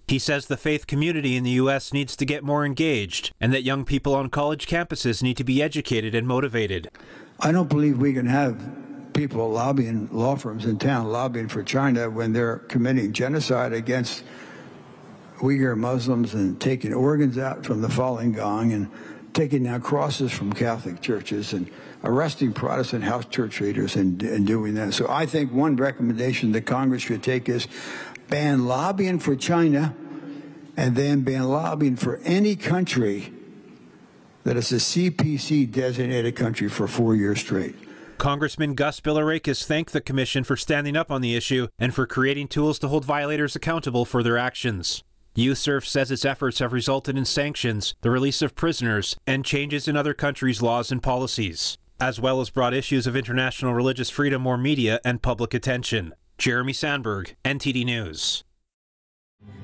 He 0.08 0.18
says 0.18 0.46
the 0.46 0.56
faith 0.56 0.86
community 0.86 1.36
in 1.36 1.44
the 1.44 1.50
U.S. 1.50 1.92
needs 1.92 2.16
to 2.16 2.24
get 2.24 2.42
more 2.42 2.64
engaged 2.64 3.34
and 3.40 3.52
that 3.52 3.62
young 3.62 3.84
people 3.84 4.14
on 4.14 4.30
college 4.30 4.66
campuses 4.66 5.22
need 5.22 5.36
to 5.36 5.44
be 5.44 5.62
educated 5.62 6.14
and 6.14 6.26
motivated. 6.26 6.88
I 7.40 7.52
don't 7.52 7.68
believe 7.68 7.98
we 7.98 8.14
can 8.14 8.24
have 8.26 8.58
people 9.12 9.50
lobbying 9.50 10.08
law 10.10 10.36
firms 10.36 10.64
in 10.64 10.78
town 10.78 11.08
lobbying 11.08 11.48
for 11.48 11.62
China 11.62 12.08
when 12.08 12.32
they're 12.32 12.56
committing 12.56 13.12
genocide 13.12 13.74
against 13.74 14.24
Uyghur 15.40 15.76
Muslims 15.76 16.32
and 16.32 16.58
taking 16.58 16.94
organs 16.94 17.36
out 17.36 17.66
from 17.66 17.82
the 17.82 17.88
Falun 17.88 18.34
Gong 18.34 18.72
and 18.72 18.90
taking 19.34 19.64
down 19.64 19.80
crosses 19.82 20.32
from 20.32 20.52
Catholic 20.52 21.00
churches 21.00 21.52
and 21.52 21.70
arresting 22.02 22.52
Protestant 22.52 23.04
house 23.04 23.24
church 23.26 23.60
leaders 23.60 23.96
and, 23.96 24.22
and 24.22 24.46
doing 24.46 24.74
that. 24.74 24.94
So 24.94 25.06
I 25.08 25.26
think 25.26 25.52
one 25.52 25.76
recommendation 25.76 26.52
that 26.52 26.62
Congress 26.62 27.02
should 27.02 27.22
take 27.22 27.48
is 27.48 27.66
ban 28.28 28.66
lobbying 28.66 29.18
for 29.18 29.36
China, 29.36 29.94
and 30.76 30.96
then 30.96 31.22
ban 31.22 31.44
lobbying 31.44 31.96
for 31.96 32.16
any 32.24 32.54
country 32.56 33.32
that 34.44 34.56
is 34.56 34.72
a 34.72 34.76
CPC 34.76 35.70
designated 35.70 36.36
country 36.36 36.68
for 36.68 36.86
four 36.86 37.14
years 37.14 37.40
straight. 37.40 37.74
Congressman 38.18 38.74
Gus 38.74 39.00
Bilirakis 39.00 39.64
thanked 39.64 39.92
the 39.92 40.00
commission 40.00 40.42
for 40.42 40.56
standing 40.56 40.96
up 40.96 41.10
on 41.10 41.20
the 41.20 41.36
issue 41.36 41.68
and 41.78 41.94
for 41.94 42.06
creating 42.06 42.48
tools 42.48 42.78
to 42.80 42.88
hold 42.88 43.04
violators 43.04 43.54
accountable 43.54 44.04
for 44.04 44.22
their 44.22 44.38
actions. 44.38 45.04
USCIRF 45.36 45.86
says 45.86 46.10
its 46.10 46.24
efforts 46.24 46.58
have 46.58 46.72
resulted 46.72 47.16
in 47.16 47.24
sanctions, 47.24 47.94
the 48.00 48.10
release 48.10 48.42
of 48.42 48.56
prisoners, 48.56 49.16
and 49.24 49.44
changes 49.44 49.86
in 49.86 49.96
other 49.96 50.14
countries' 50.14 50.62
laws 50.62 50.90
and 50.90 51.00
policies, 51.00 51.78
as 52.00 52.18
well 52.20 52.40
as 52.40 52.50
brought 52.50 52.74
issues 52.74 53.06
of 53.06 53.14
international 53.14 53.72
religious 53.72 54.10
freedom 54.10 54.42
more 54.42 54.58
media 54.58 54.98
and 55.04 55.22
public 55.22 55.54
attention. 55.54 56.12
Jeremy 56.38 56.72
Sandberg, 56.72 57.34
NTD 57.44 57.84
News. 57.84 58.44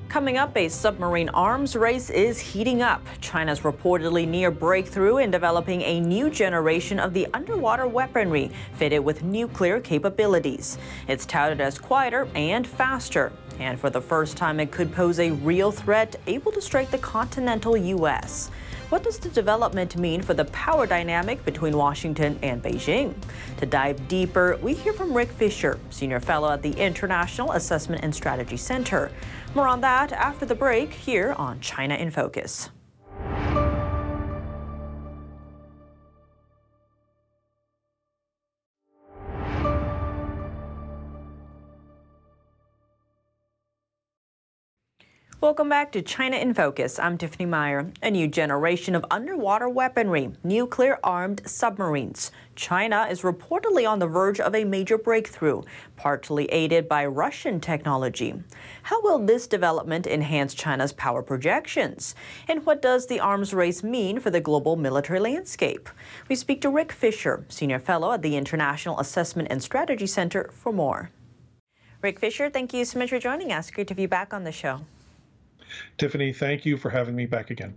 Coming 0.09 0.37
up, 0.37 0.57
a 0.57 0.67
submarine 0.67 1.29
arms 1.29 1.73
race 1.73 2.09
is 2.09 2.37
heating 2.37 2.81
up. 2.81 3.01
China's 3.21 3.61
reportedly 3.61 4.27
near 4.27 4.51
breakthrough 4.51 5.17
in 5.17 5.31
developing 5.31 5.81
a 5.83 6.01
new 6.01 6.29
generation 6.29 6.99
of 6.99 7.13
the 7.13 7.27
underwater 7.33 7.87
weaponry 7.87 8.51
fitted 8.73 9.05
with 9.05 9.23
nuclear 9.23 9.79
capabilities. 9.79 10.77
It's 11.07 11.25
touted 11.25 11.61
as 11.61 11.79
quieter 11.79 12.27
and 12.35 12.67
faster. 12.67 13.31
And 13.57 13.79
for 13.79 13.89
the 13.89 14.01
first 14.01 14.35
time, 14.35 14.59
it 14.59 14.71
could 14.71 14.93
pose 14.93 15.19
a 15.19 15.31
real 15.31 15.71
threat 15.71 16.17
able 16.27 16.51
to 16.51 16.61
strike 16.61 16.91
the 16.91 16.97
continental 16.97 17.77
U.S. 17.77 18.51
What 18.89 19.01
does 19.03 19.17
the 19.17 19.29
development 19.29 19.97
mean 19.97 20.21
for 20.21 20.35
the 20.35 20.45
power 20.45 20.85
dynamic 20.85 21.43
between 21.43 21.75
Washington 21.75 22.37
and 22.43 22.61
Beijing? 22.61 23.15
To 23.57 23.65
dive 23.65 24.07
deeper, 24.07 24.59
we 24.61 24.75
hear 24.75 24.93
from 24.93 25.11
Rick 25.11 25.31
Fisher, 25.31 25.79
Senior 25.89 26.19
Fellow 26.19 26.51
at 26.51 26.61
the 26.61 26.71
International 26.73 27.53
Assessment 27.53 28.03
and 28.03 28.13
Strategy 28.13 28.57
Center. 28.57 29.11
More 29.55 29.67
on 29.67 29.81
that 29.81 30.11
after 30.11 30.45
the 30.45 30.53
break 30.53 30.93
here 30.93 31.33
on 31.33 31.59
China 31.61 31.95
in 31.95 32.11
Focus. 32.11 32.69
Welcome 45.45 45.69
back 45.69 45.91
to 45.91 46.01
China 46.01 46.37
in 46.37 46.55
Focus. 46.55 46.97
I'm 46.97 47.19
Tiffany 47.19 47.45
Meyer. 47.45 47.91
A 48.01 48.09
new 48.09 48.27
generation 48.27 48.95
of 48.95 49.05
underwater 49.11 49.69
weaponry, 49.69 50.31
nuclear 50.43 50.97
armed 51.03 51.43
submarines. 51.45 52.31
China 52.55 53.05
is 53.11 53.21
reportedly 53.21 53.87
on 53.87 53.99
the 53.99 54.07
verge 54.07 54.39
of 54.39 54.55
a 54.55 54.63
major 54.63 54.97
breakthrough, 54.97 55.61
partly 55.97 56.45
aided 56.45 56.89
by 56.89 57.05
Russian 57.05 57.59
technology. 57.59 58.33
How 58.81 58.99
will 59.03 59.23
this 59.23 59.45
development 59.45 60.07
enhance 60.07 60.55
China's 60.55 60.93
power 60.93 61.21
projections? 61.21 62.15
And 62.47 62.65
what 62.65 62.81
does 62.81 63.05
the 63.05 63.19
arms 63.19 63.53
race 63.53 63.83
mean 63.83 64.19
for 64.19 64.31
the 64.31 64.41
global 64.41 64.75
military 64.75 65.19
landscape? 65.19 65.89
We 66.27 66.35
speak 66.35 66.59
to 66.61 66.71
Rick 66.71 66.91
Fisher, 66.91 67.45
Senior 67.49 67.77
Fellow 67.77 68.11
at 68.13 68.23
the 68.23 68.35
International 68.35 68.99
Assessment 68.99 69.49
and 69.51 69.61
Strategy 69.61 70.07
Center, 70.07 70.49
for 70.51 70.73
more. 70.73 71.11
Rick 72.01 72.19
Fisher, 72.19 72.49
thank 72.49 72.73
you 72.73 72.83
so 72.83 72.97
much 72.97 73.09
for 73.09 73.19
joining 73.19 73.51
us. 73.51 73.69
Great 73.69 73.87
to 73.89 74.01
you 74.01 74.07
back 74.07 74.33
on 74.33 74.43
the 74.43 74.51
show. 74.51 74.81
Tiffany, 75.97 76.33
thank 76.33 76.65
you 76.65 76.77
for 76.77 76.89
having 76.89 77.15
me 77.15 77.25
back 77.25 77.49
again. 77.49 77.75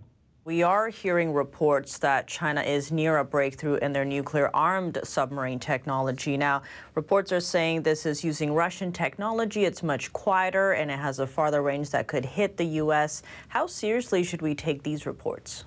We 0.49 0.63
are 0.63 0.89
hearing 0.89 1.35
reports 1.35 1.99
that 1.99 2.27
China 2.27 2.63
is 2.63 2.91
near 2.91 3.19
a 3.19 3.25
breakthrough 3.25 3.75
in 3.75 3.93
their 3.93 4.07
nuclear 4.07 4.51
armed 4.55 4.99
submarine 5.05 5.59
technology. 5.59 6.39
Now, 6.39 6.63
reports 6.95 7.33
are 7.33 7.41
saying 7.41 7.83
this 7.83 8.07
is 8.07 8.25
using 8.25 8.55
Russian 8.55 8.91
technology. 8.91 9.67
It's 9.67 9.83
much 9.83 10.11
quieter 10.15 10.73
and 10.73 10.91
it 10.91 10.99
has 10.99 11.19
a 11.19 11.27
farther 11.27 11.61
range 11.61 11.91
that 11.91 12.07
could 12.07 12.25
hit 12.25 12.57
the 12.57 12.65
U.S. 12.65 13.23
How 13.49 13.67
seriously 13.67 14.25
should 14.25 14.41
we 14.41 14.55
take 14.55 14.83
these 14.83 15.05
reports? 15.05 15.65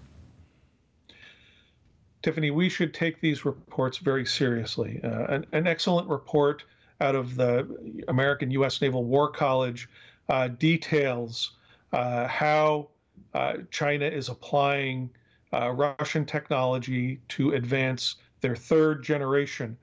Tiffany, 2.24 2.50
we 2.50 2.68
should 2.68 2.92
take 2.92 3.22
these 3.22 3.46
reports 3.46 4.00
very 4.00 4.26
seriously. 4.26 5.00
Uh, 5.04 5.26
an, 5.26 5.46
an, 5.52 5.68
excellent 5.68 6.10
report 6.10 6.64
out 7.02 7.14
of 7.14 7.36
the 7.36 7.68
American 8.08 8.50
U.S. 8.50 8.82
Naval 8.82 9.04
War 9.04 9.30
College 9.30 9.90
uh, 10.30 10.48
details 10.48 11.52
how 11.92 12.90
uh, 13.34 13.54
China 13.70 14.06
is 14.06 14.30
applying 14.30 15.10
uh, 15.54 15.72
Russian 15.72 16.26
technology 16.26 17.20
to 17.30 17.54
advance 17.54 18.16
their 18.42 18.56
third 18.56 19.04
generation 19.04 19.78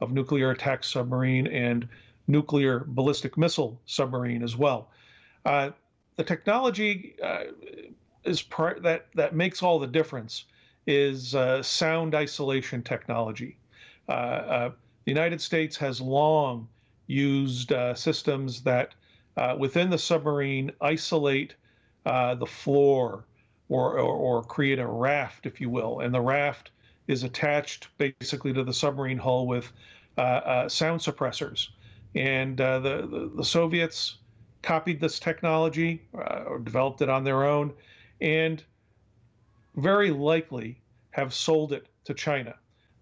of 0.00 0.12
nuclear 0.12 0.50
attack 0.50 0.84
submarine 0.84 1.46
and 1.46 1.88
nuclear 2.28 2.84
ballistic 2.88 3.36
missile 3.36 3.80
submarine 3.86 4.42
as 4.42 4.56
well. 4.56 4.90
Uh, 5.44 5.70
the 6.16 6.24
technology 6.24 7.16
uh, 7.22 7.44
is 8.24 8.42
par- 8.42 8.78
that 8.80 9.08
that 9.14 9.34
makes 9.34 9.62
all 9.62 9.78
the 9.78 9.86
difference 9.86 10.44
is 10.86 11.34
uh, 11.34 11.62
sound 11.62 12.14
isolation 12.14 12.82
technology. 12.82 13.56
the 14.08 14.72
United 15.06 15.40
States 15.40 15.76
has 15.76 16.00
long 16.00 16.68
used 17.06 17.72
systems 17.94 18.62
that 18.62 18.94
uh, 19.36 19.56
within 19.58 19.90
the 19.90 19.98
submarine 19.98 20.70
isolate 20.80 21.54
uh, 22.06 22.34
the 22.34 22.46
floor 22.46 23.24
or, 23.68 23.98
or, 23.98 24.14
or, 24.14 24.42
create 24.42 24.78
a 24.78 24.86
raft, 24.86 25.46
if 25.46 25.60
you 25.60 25.70
will. 25.70 26.00
And 26.00 26.12
the 26.12 26.20
raft 26.20 26.72
is 27.06 27.22
attached 27.22 27.88
basically 27.96 28.52
to 28.52 28.64
the 28.64 28.72
submarine 28.72 29.18
hull 29.18 29.46
with 29.46 29.72
uh, 30.18 30.20
uh 30.20 30.68
sound 30.68 31.00
suppressors. 31.00 31.68
And 32.14 32.60
uh, 32.60 32.80
the, 32.80 33.06
the, 33.06 33.32
the, 33.36 33.44
Soviets 33.44 34.18
copied 34.60 35.00
this 35.00 35.18
technology 35.18 36.02
or 36.12 36.60
developed 36.62 37.00
it 37.00 37.08
on 37.08 37.24
their 37.24 37.44
own 37.44 37.72
and 38.20 38.62
very 39.76 40.10
likely 40.10 40.80
have 41.12 41.32
sold 41.32 41.72
it 41.72 41.86
to 42.04 42.14
China. 42.14 42.54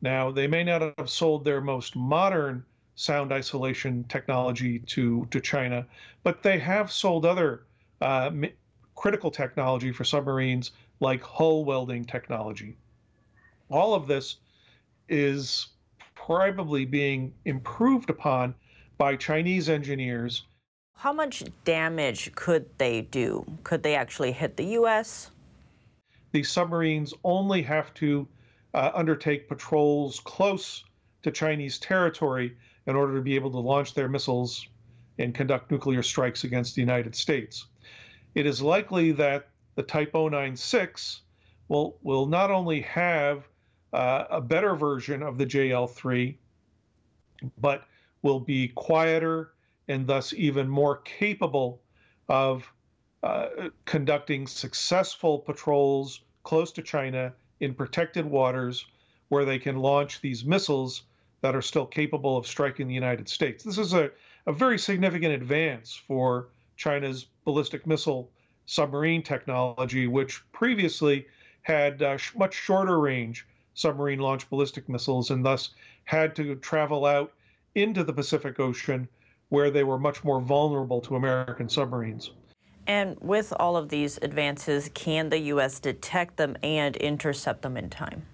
Now, 0.02 0.30
they 0.30 0.46
may 0.46 0.64
not 0.64 0.94
have 0.98 1.10
sold 1.10 1.44
their 1.44 1.60
most 1.60 1.96
modern 1.96 2.64
sound 3.00 3.32
isolation 3.32 4.04
technology 4.10 4.78
to, 4.80 5.26
to 5.30 5.40
China, 5.40 5.86
but 6.22 6.42
they 6.42 6.58
have 6.58 6.92
sold 6.92 7.24
other 7.24 7.62
uh, 8.02 8.30
critical 8.94 9.30
technology 9.30 9.90
for 9.90 10.04
submarines 10.04 10.72
like 11.00 11.22
hull 11.22 11.64
welding 11.64 12.04
technology. 12.04 12.76
All 13.70 13.94
of 13.94 14.06
this 14.06 14.36
is 15.08 15.68
probably 16.14 16.84
being 16.84 17.32
improved 17.46 18.10
upon 18.10 18.54
by 18.98 19.16
Chinese 19.16 19.70
engineers. 19.70 20.42
How 20.94 21.14
much 21.14 21.42
damage 21.64 22.30
could 22.34 22.66
they 22.76 23.00
do? 23.00 23.46
Could 23.64 23.82
they 23.82 23.94
actually 23.94 24.32
hit 24.32 24.58
the 24.58 24.66
U.S.? 24.80 25.30
These 26.32 26.50
submarines 26.50 27.14
only 27.24 27.62
have 27.62 27.94
to 27.94 28.28
uh, 28.74 28.90
undertake 28.92 29.48
patrols 29.48 30.20
close 30.20 30.84
to 31.22 31.30
Chinese 31.30 31.78
territory 31.78 32.54
in 32.90 32.96
order 32.96 33.14
to 33.14 33.22
be 33.22 33.36
able 33.36 33.50
to 33.52 33.58
launch 33.58 33.94
their 33.94 34.08
missiles 34.08 34.66
and 35.18 35.34
conduct 35.34 35.70
nuclear 35.70 36.02
strikes 36.02 36.44
against 36.44 36.74
the 36.74 36.80
United 36.80 37.14
States. 37.14 37.66
It 38.34 38.46
is 38.46 38.60
likely 38.60 39.12
that 39.12 39.48
the 39.76 39.82
Type 39.82 40.12
096 40.12 41.22
will, 41.68 41.96
will 42.02 42.26
not 42.26 42.50
only 42.50 42.80
have 42.82 43.48
uh, 43.92 44.24
a 44.30 44.40
better 44.40 44.74
version 44.74 45.22
of 45.22 45.38
the 45.38 45.46
JL3, 45.46 46.36
but 47.58 47.84
will 48.22 48.40
be 48.40 48.68
quieter 48.68 49.52
and 49.88 50.06
thus 50.06 50.32
even 50.32 50.68
more 50.68 50.96
capable 50.98 51.80
of 52.28 52.70
uh, 53.22 53.48
conducting 53.84 54.46
successful 54.46 55.38
patrols 55.38 56.20
close 56.42 56.72
to 56.72 56.82
China 56.82 57.32
in 57.60 57.74
protected 57.74 58.24
waters 58.24 58.86
where 59.28 59.44
they 59.44 59.58
can 59.58 59.76
launch 59.76 60.20
these 60.20 60.44
missiles 60.44 61.02
that 61.42 61.54
are 61.54 61.62
still 61.62 61.86
capable 61.86 62.36
of 62.36 62.46
striking 62.46 62.86
the 62.86 62.94
United 62.94 63.28
States. 63.28 63.64
This 63.64 63.78
is 63.78 63.94
a, 63.94 64.10
a 64.46 64.52
very 64.52 64.78
significant 64.78 65.32
advance 65.34 65.94
for 65.94 66.48
China's 66.76 67.26
ballistic 67.44 67.86
missile 67.86 68.30
submarine 68.66 69.22
technology, 69.22 70.06
which 70.06 70.42
previously 70.52 71.26
had 71.62 72.02
uh, 72.02 72.16
sh- 72.16 72.34
much 72.36 72.54
shorter 72.54 73.00
range 73.00 73.46
submarine 73.74 74.18
launched 74.18 74.50
ballistic 74.50 74.88
missiles 74.88 75.30
and 75.30 75.44
thus 75.44 75.70
had 76.04 76.34
to 76.36 76.54
travel 76.56 77.06
out 77.06 77.32
into 77.74 78.04
the 78.04 78.12
Pacific 78.12 78.60
Ocean 78.60 79.08
where 79.48 79.70
they 79.70 79.84
were 79.84 79.98
much 79.98 80.22
more 80.24 80.40
vulnerable 80.40 81.00
to 81.00 81.16
American 81.16 81.68
submarines. 81.68 82.30
And 82.86 83.16
with 83.20 83.52
all 83.58 83.76
of 83.76 83.88
these 83.88 84.18
advances, 84.22 84.90
can 84.94 85.28
the 85.28 85.38
U.S. 85.38 85.78
detect 85.80 86.36
them 86.36 86.56
and 86.62 86.96
intercept 86.96 87.62
them 87.62 87.76
in 87.76 87.90
time? 87.90 88.26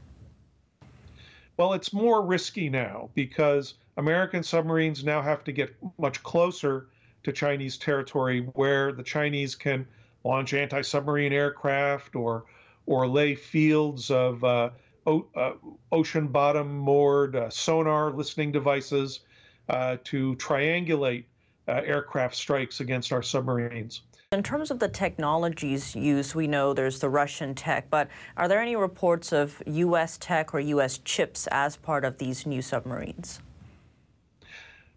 Well, 1.58 1.72
it's 1.74 1.92
more 1.92 2.22
risky 2.24 2.68
now 2.70 3.10
because 3.14 3.74
American 3.96 4.42
submarines 4.42 5.04
now 5.04 5.22
have 5.22 5.44
to 5.44 5.52
get 5.52 5.74
much 5.98 6.22
closer 6.22 6.88
to 7.24 7.32
Chinese 7.32 7.78
territory 7.78 8.40
where 8.54 8.92
the 8.92 9.02
Chinese 9.02 9.54
can 9.54 9.86
launch 10.24 10.54
anti-submarine 10.54 11.32
aircraft 11.32 12.14
or 12.16 12.44
or 12.86 13.06
lay 13.08 13.34
fields 13.34 14.10
of 14.10 14.44
uh, 14.44 14.70
o- 15.06 15.28
uh, 15.34 15.54
ocean 15.90 16.28
bottom 16.28 16.76
moored 16.78 17.34
uh, 17.34 17.50
sonar 17.50 18.12
listening 18.12 18.52
devices 18.52 19.20
uh, 19.68 19.96
to 20.04 20.36
triangulate 20.36 21.24
uh, 21.68 21.80
aircraft 21.84 22.36
strikes 22.36 22.80
against 22.80 23.12
our 23.12 23.22
submarines. 23.22 24.02
In 24.32 24.42
terms 24.42 24.72
of 24.72 24.80
the 24.80 24.88
technologies 24.88 25.94
used, 25.94 26.34
we 26.34 26.48
know 26.48 26.74
there's 26.74 26.98
the 26.98 27.08
Russian 27.08 27.54
tech, 27.54 27.88
but 27.90 28.08
are 28.36 28.48
there 28.48 28.60
any 28.60 28.74
reports 28.74 29.32
of 29.32 29.62
U.S. 29.66 30.18
tech 30.20 30.52
or 30.52 30.58
U.S. 30.58 30.98
chips 31.04 31.46
as 31.52 31.76
part 31.76 32.04
of 32.04 32.18
these 32.18 32.44
new 32.44 32.60
submarines? 32.60 33.38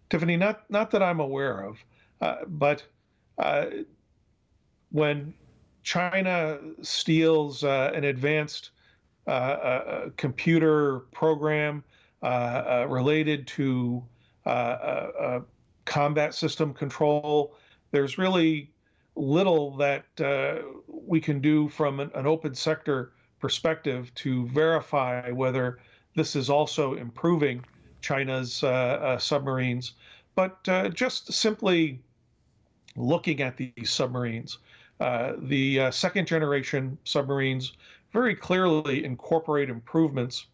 Tiffany, 0.08 0.36
not 0.36 0.68
not 0.68 0.90
that 0.90 1.00
I'm 1.00 1.20
aware 1.20 1.60
of, 1.60 1.78
uh, 2.20 2.38
but 2.48 2.82
uh, 3.38 3.66
when 4.90 5.32
China 5.84 6.58
steals 6.82 7.62
uh, 7.62 7.92
an 7.94 8.02
advanced 8.02 8.70
uh, 9.28 9.30
uh, 9.30 10.10
computer 10.16 11.04
program 11.12 11.84
uh, 12.24 12.84
related 12.88 13.46
to 13.46 14.02
combat 15.84 16.34
system 16.34 16.74
control, 16.74 17.54
there's 17.92 18.18
really 18.18 18.72
little 19.20 19.76
that 19.76 20.06
uh, 20.20 20.62
we 20.88 21.20
can 21.20 21.40
do 21.40 21.68
from 21.68 22.00
an, 22.00 22.10
an, 22.14 22.26
open 22.26 22.54
sector 22.54 23.12
perspective 23.38 24.12
to 24.14 24.48
verify 24.48 25.30
whether 25.30 25.78
this 26.16 26.34
is 26.34 26.48
also 26.48 26.94
improving 26.94 27.62
China's 28.00 28.62
uh, 28.64 28.68
uh, 28.68 29.18
submarines. 29.18 29.92
But 30.34 30.58
uh, 30.68 30.88
just 30.88 31.32
simply 31.32 32.00
looking 32.96 33.42
at 33.42 33.56
these 33.56 33.90
submarines, 33.90 34.58
uh, 35.00 35.34
the 35.38 35.90
second 35.90 36.26
generation 36.26 36.96
submarines 37.04 37.72
very 38.12 38.34
clearly 38.34 39.04
incorporate 39.04 39.70
improvements 39.70 40.46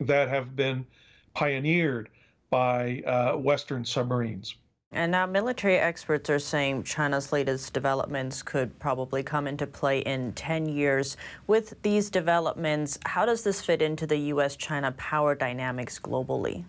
that 0.00 0.28
have 0.28 0.56
been 0.56 0.86
pioneered 1.34 2.08
by 2.50 3.02
Western 3.36 3.84
submarines. 3.84 4.56
And 4.94 5.10
now 5.10 5.24
military 5.24 5.78
experts 5.78 6.28
are 6.28 6.38
saying 6.38 6.82
China's 6.82 7.32
latest 7.32 7.72
developments 7.72 8.42
could 8.42 8.78
probably 8.78 9.22
come 9.22 9.46
into 9.46 9.66
play 9.66 10.00
in 10.00 10.32
10 10.34 10.68
years. 10.68 11.16
With 11.46 11.80
these 11.82 12.10
developments, 12.10 12.98
how 13.06 13.24
does 13.24 13.42
this 13.42 13.62
fit 13.62 13.80
into 13.80 14.06
the 14.06 14.18
U.S. 14.18 14.54
China 14.54 14.92
power 14.92 15.34
dynamics 15.34 15.98
globally? 15.98 16.64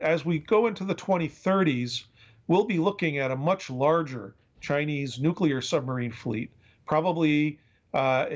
As 0.00 0.26
we 0.26 0.40
go 0.40 0.66
into 0.66 0.84
the 0.84 0.94
2030s, 0.94 2.04
we'll 2.46 2.64
be 2.64 2.78
looking 2.78 3.18
at 3.18 3.30
a 3.30 3.36
much 3.36 3.70
larger 3.70 4.34
Chinese 4.60 5.18
nuclear 5.18 5.62
submarine 5.62 6.12
fleet, 6.12 6.50
probably 6.86 7.58
uh, 7.94 8.26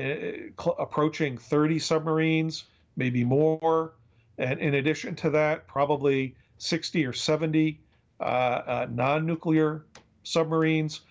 approaching 0.79 1.37
30 1.37 1.77
submarines, 1.77 2.63
maybe 2.95 3.23
more. 3.23 3.93
And 4.39 4.59
in 4.59 4.73
addition 4.75 5.13
to 5.17 5.29
that, 5.29 5.67
probably 5.67 6.35
60 6.57 7.05
or 7.05 7.13
70 7.13 7.69
uh, 7.69 7.73
uh, 7.73 7.90
Uh, 8.21 8.61
uh, 8.67 8.87
non 8.91 9.25
nuclear 9.25 9.83
submarines. 10.21 11.01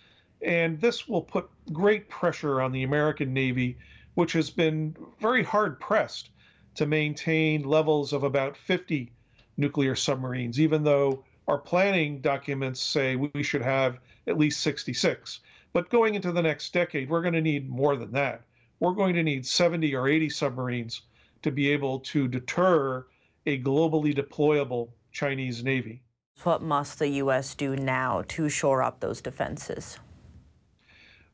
And 0.43 0.81
this 0.81 1.09
will 1.09 1.23
put 1.23 1.51
great 1.73 2.09
pressure 2.09 2.61
on 2.61 2.71
the 2.71 2.85
American 2.85 3.35
Navy, 3.35 3.77
which 4.15 4.33
has 4.35 4.49
been 4.49 4.97
very 5.21 5.43
hard 5.43 5.81
pressed 5.81 6.31
to 6.77 6.87
maintain 6.87 7.65
levels 7.65 8.13
of 8.13 8.23
about 8.23 8.57
50 8.57 9.11
nuclear 9.57 9.97
submarines, 9.97 10.61
even 10.61 10.85
though 10.85 11.25
our 11.49 11.59
planning 11.59 12.21
documents 12.21 12.81
say 12.81 13.17
we 13.17 13.43
should 13.43 13.63
have 13.63 13.99
at 14.29 14.39
least 14.39 14.61
66. 14.61 15.41
But 15.73 15.91
going 15.91 16.15
into 16.15 16.31
the 16.31 16.43
next 16.43 16.73
decade, 16.73 17.11
we're 17.11 17.23
going 17.23 17.35
to 17.35 17.41
need 17.41 17.69
more 17.69 17.97
than 17.97 18.13
that. 18.13 18.45
We're 18.79 18.93
going 18.93 19.15
to 19.17 19.25
need 19.25 19.45
70 19.45 19.97
or 19.97 20.07
80 20.07 20.29
submarines 20.29 21.03
to 21.43 21.51
be 21.51 21.71
able 21.71 21.99
to 22.01 22.29
deter 22.29 23.05
a 23.47 23.61
globally 23.61 24.17
deployable 24.17 24.91
Chinese 25.11 25.65
Navy. 25.65 26.03
What 26.43 26.63
must 26.63 26.99
the 26.99 27.09
U.S. 27.09 27.55
do 27.55 27.77
now 27.77 28.25
to 28.29 28.49
shore 28.49 28.83
up 28.83 29.01
those 29.01 29.21
defenses? 29.21 29.99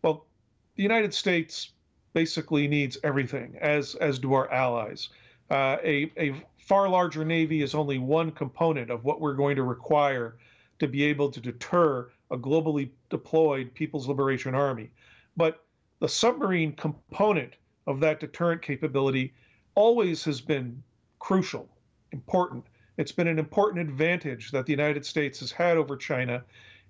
Well, 0.03 0.27
the 0.75 0.83
United 0.83 1.14
States 1.14 1.71
basically 2.12 2.66
needs 2.66 2.99
everything, 3.05 3.57
as, 3.61 3.95
as 3.97 4.19
do 4.19 4.33
our 4.33 4.51
allies. 4.51 5.11
Uh, 5.51 5.77
a, 5.85 6.11
a 6.16 6.35
far 6.59 6.88
larger 6.88 7.25
Navy 7.25 7.62
is 7.62 7.75
only 7.75 7.99
one 7.99 8.33
component 8.33 8.90
of 8.90 9.05
what 9.05 9.21
we're 9.21 9.35
going 9.35 9.55
to 9.57 9.62
require 9.62 10.38
to 10.81 10.88
be 10.88 11.05
able 11.05 11.31
to 11.31 11.40
deter 11.40 12.11
a 12.31 12.37
globally 12.37 12.90
deployed 13.09 13.73
People's 13.75 14.09
Liberation 14.09 14.55
Army. 14.55 14.90
But 15.37 15.64
the 16.01 16.09
submarine 16.09 16.73
component 16.73 17.55
of 17.87 18.01
that 18.01 18.19
deterrent 18.19 18.62
capability 18.62 19.35
always 19.75 20.25
has 20.25 20.40
been 20.40 20.83
crucial, 21.21 21.69
important. 22.12 22.64
It's 22.99 23.13
been 23.13 23.29
an 23.29 23.39
important 23.39 23.89
advantage 23.89 24.51
that 24.53 24.67
the 24.67 24.73
United 24.73 25.05
States 25.05 25.41
has 25.41 25.53
had 25.53 25.77
over 25.77 25.97
China, 25.97 26.43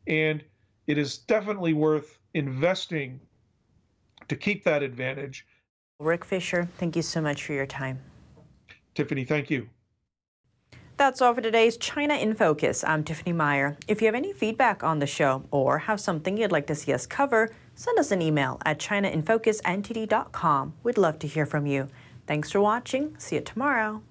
and 0.06 0.44
it 0.86 0.98
is 0.98 1.18
definitely 1.18 1.72
worth 1.72 2.18
investing 2.34 3.20
to 4.28 4.36
keep 4.36 4.64
that 4.64 4.82
advantage. 4.82 5.46
Rick 5.98 6.24
Fisher, 6.24 6.68
thank 6.78 6.94
you 6.94 7.02
so 7.02 7.20
much 7.20 7.42
for 7.44 7.54
your 7.54 7.66
time. 7.66 7.98
Tiffany, 8.94 9.24
thank 9.24 9.50
you. 9.50 9.68
That's 10.96 11.20
all 11.20 11.34
for 11.34 11.42
today's 11.42 11.76
China 11.76 12.14
in 12.14 12.34
Focus. 12.34 12.82
I'm 12.82 13.04
Tiffany 13.04 13.32
Meyer. 13.32 13.76
If 13.86 14.00
you 14.00 14.06
have 14.06 14.14
any 14.14 14.32
feedback 14.32 14.82
on 14.82 14.98
the 14.98 15.06
show 15.06 15.44
or 15.50 15.78
have 15.78 16.00
something 16.00 16.38
you'd 16.38 16.52
like 16.52 16.66
to 16.68 16.74
see 16.74 16.94
us 16.94 17.06
cover, 17.06 17.50
send 17.74 17.98
us 17.98 18.12
an 18.12 18.22
email 18.22 18.58
at 18.64 18.78
chinainfocusntd.com. 18.78 20.74
We'd 20.82 20.96
love 20.96 21.18
to 21.18 21.26
hear 21.26 21.44
from 21.44 21.66
you. 21.66 21.88
Thanks 22.26 22.50
for 22.50 22.60
watching. 22.62 23.14
See 23.18 23.36
you 23.36 23.42
tomorrow. 23.42 24.02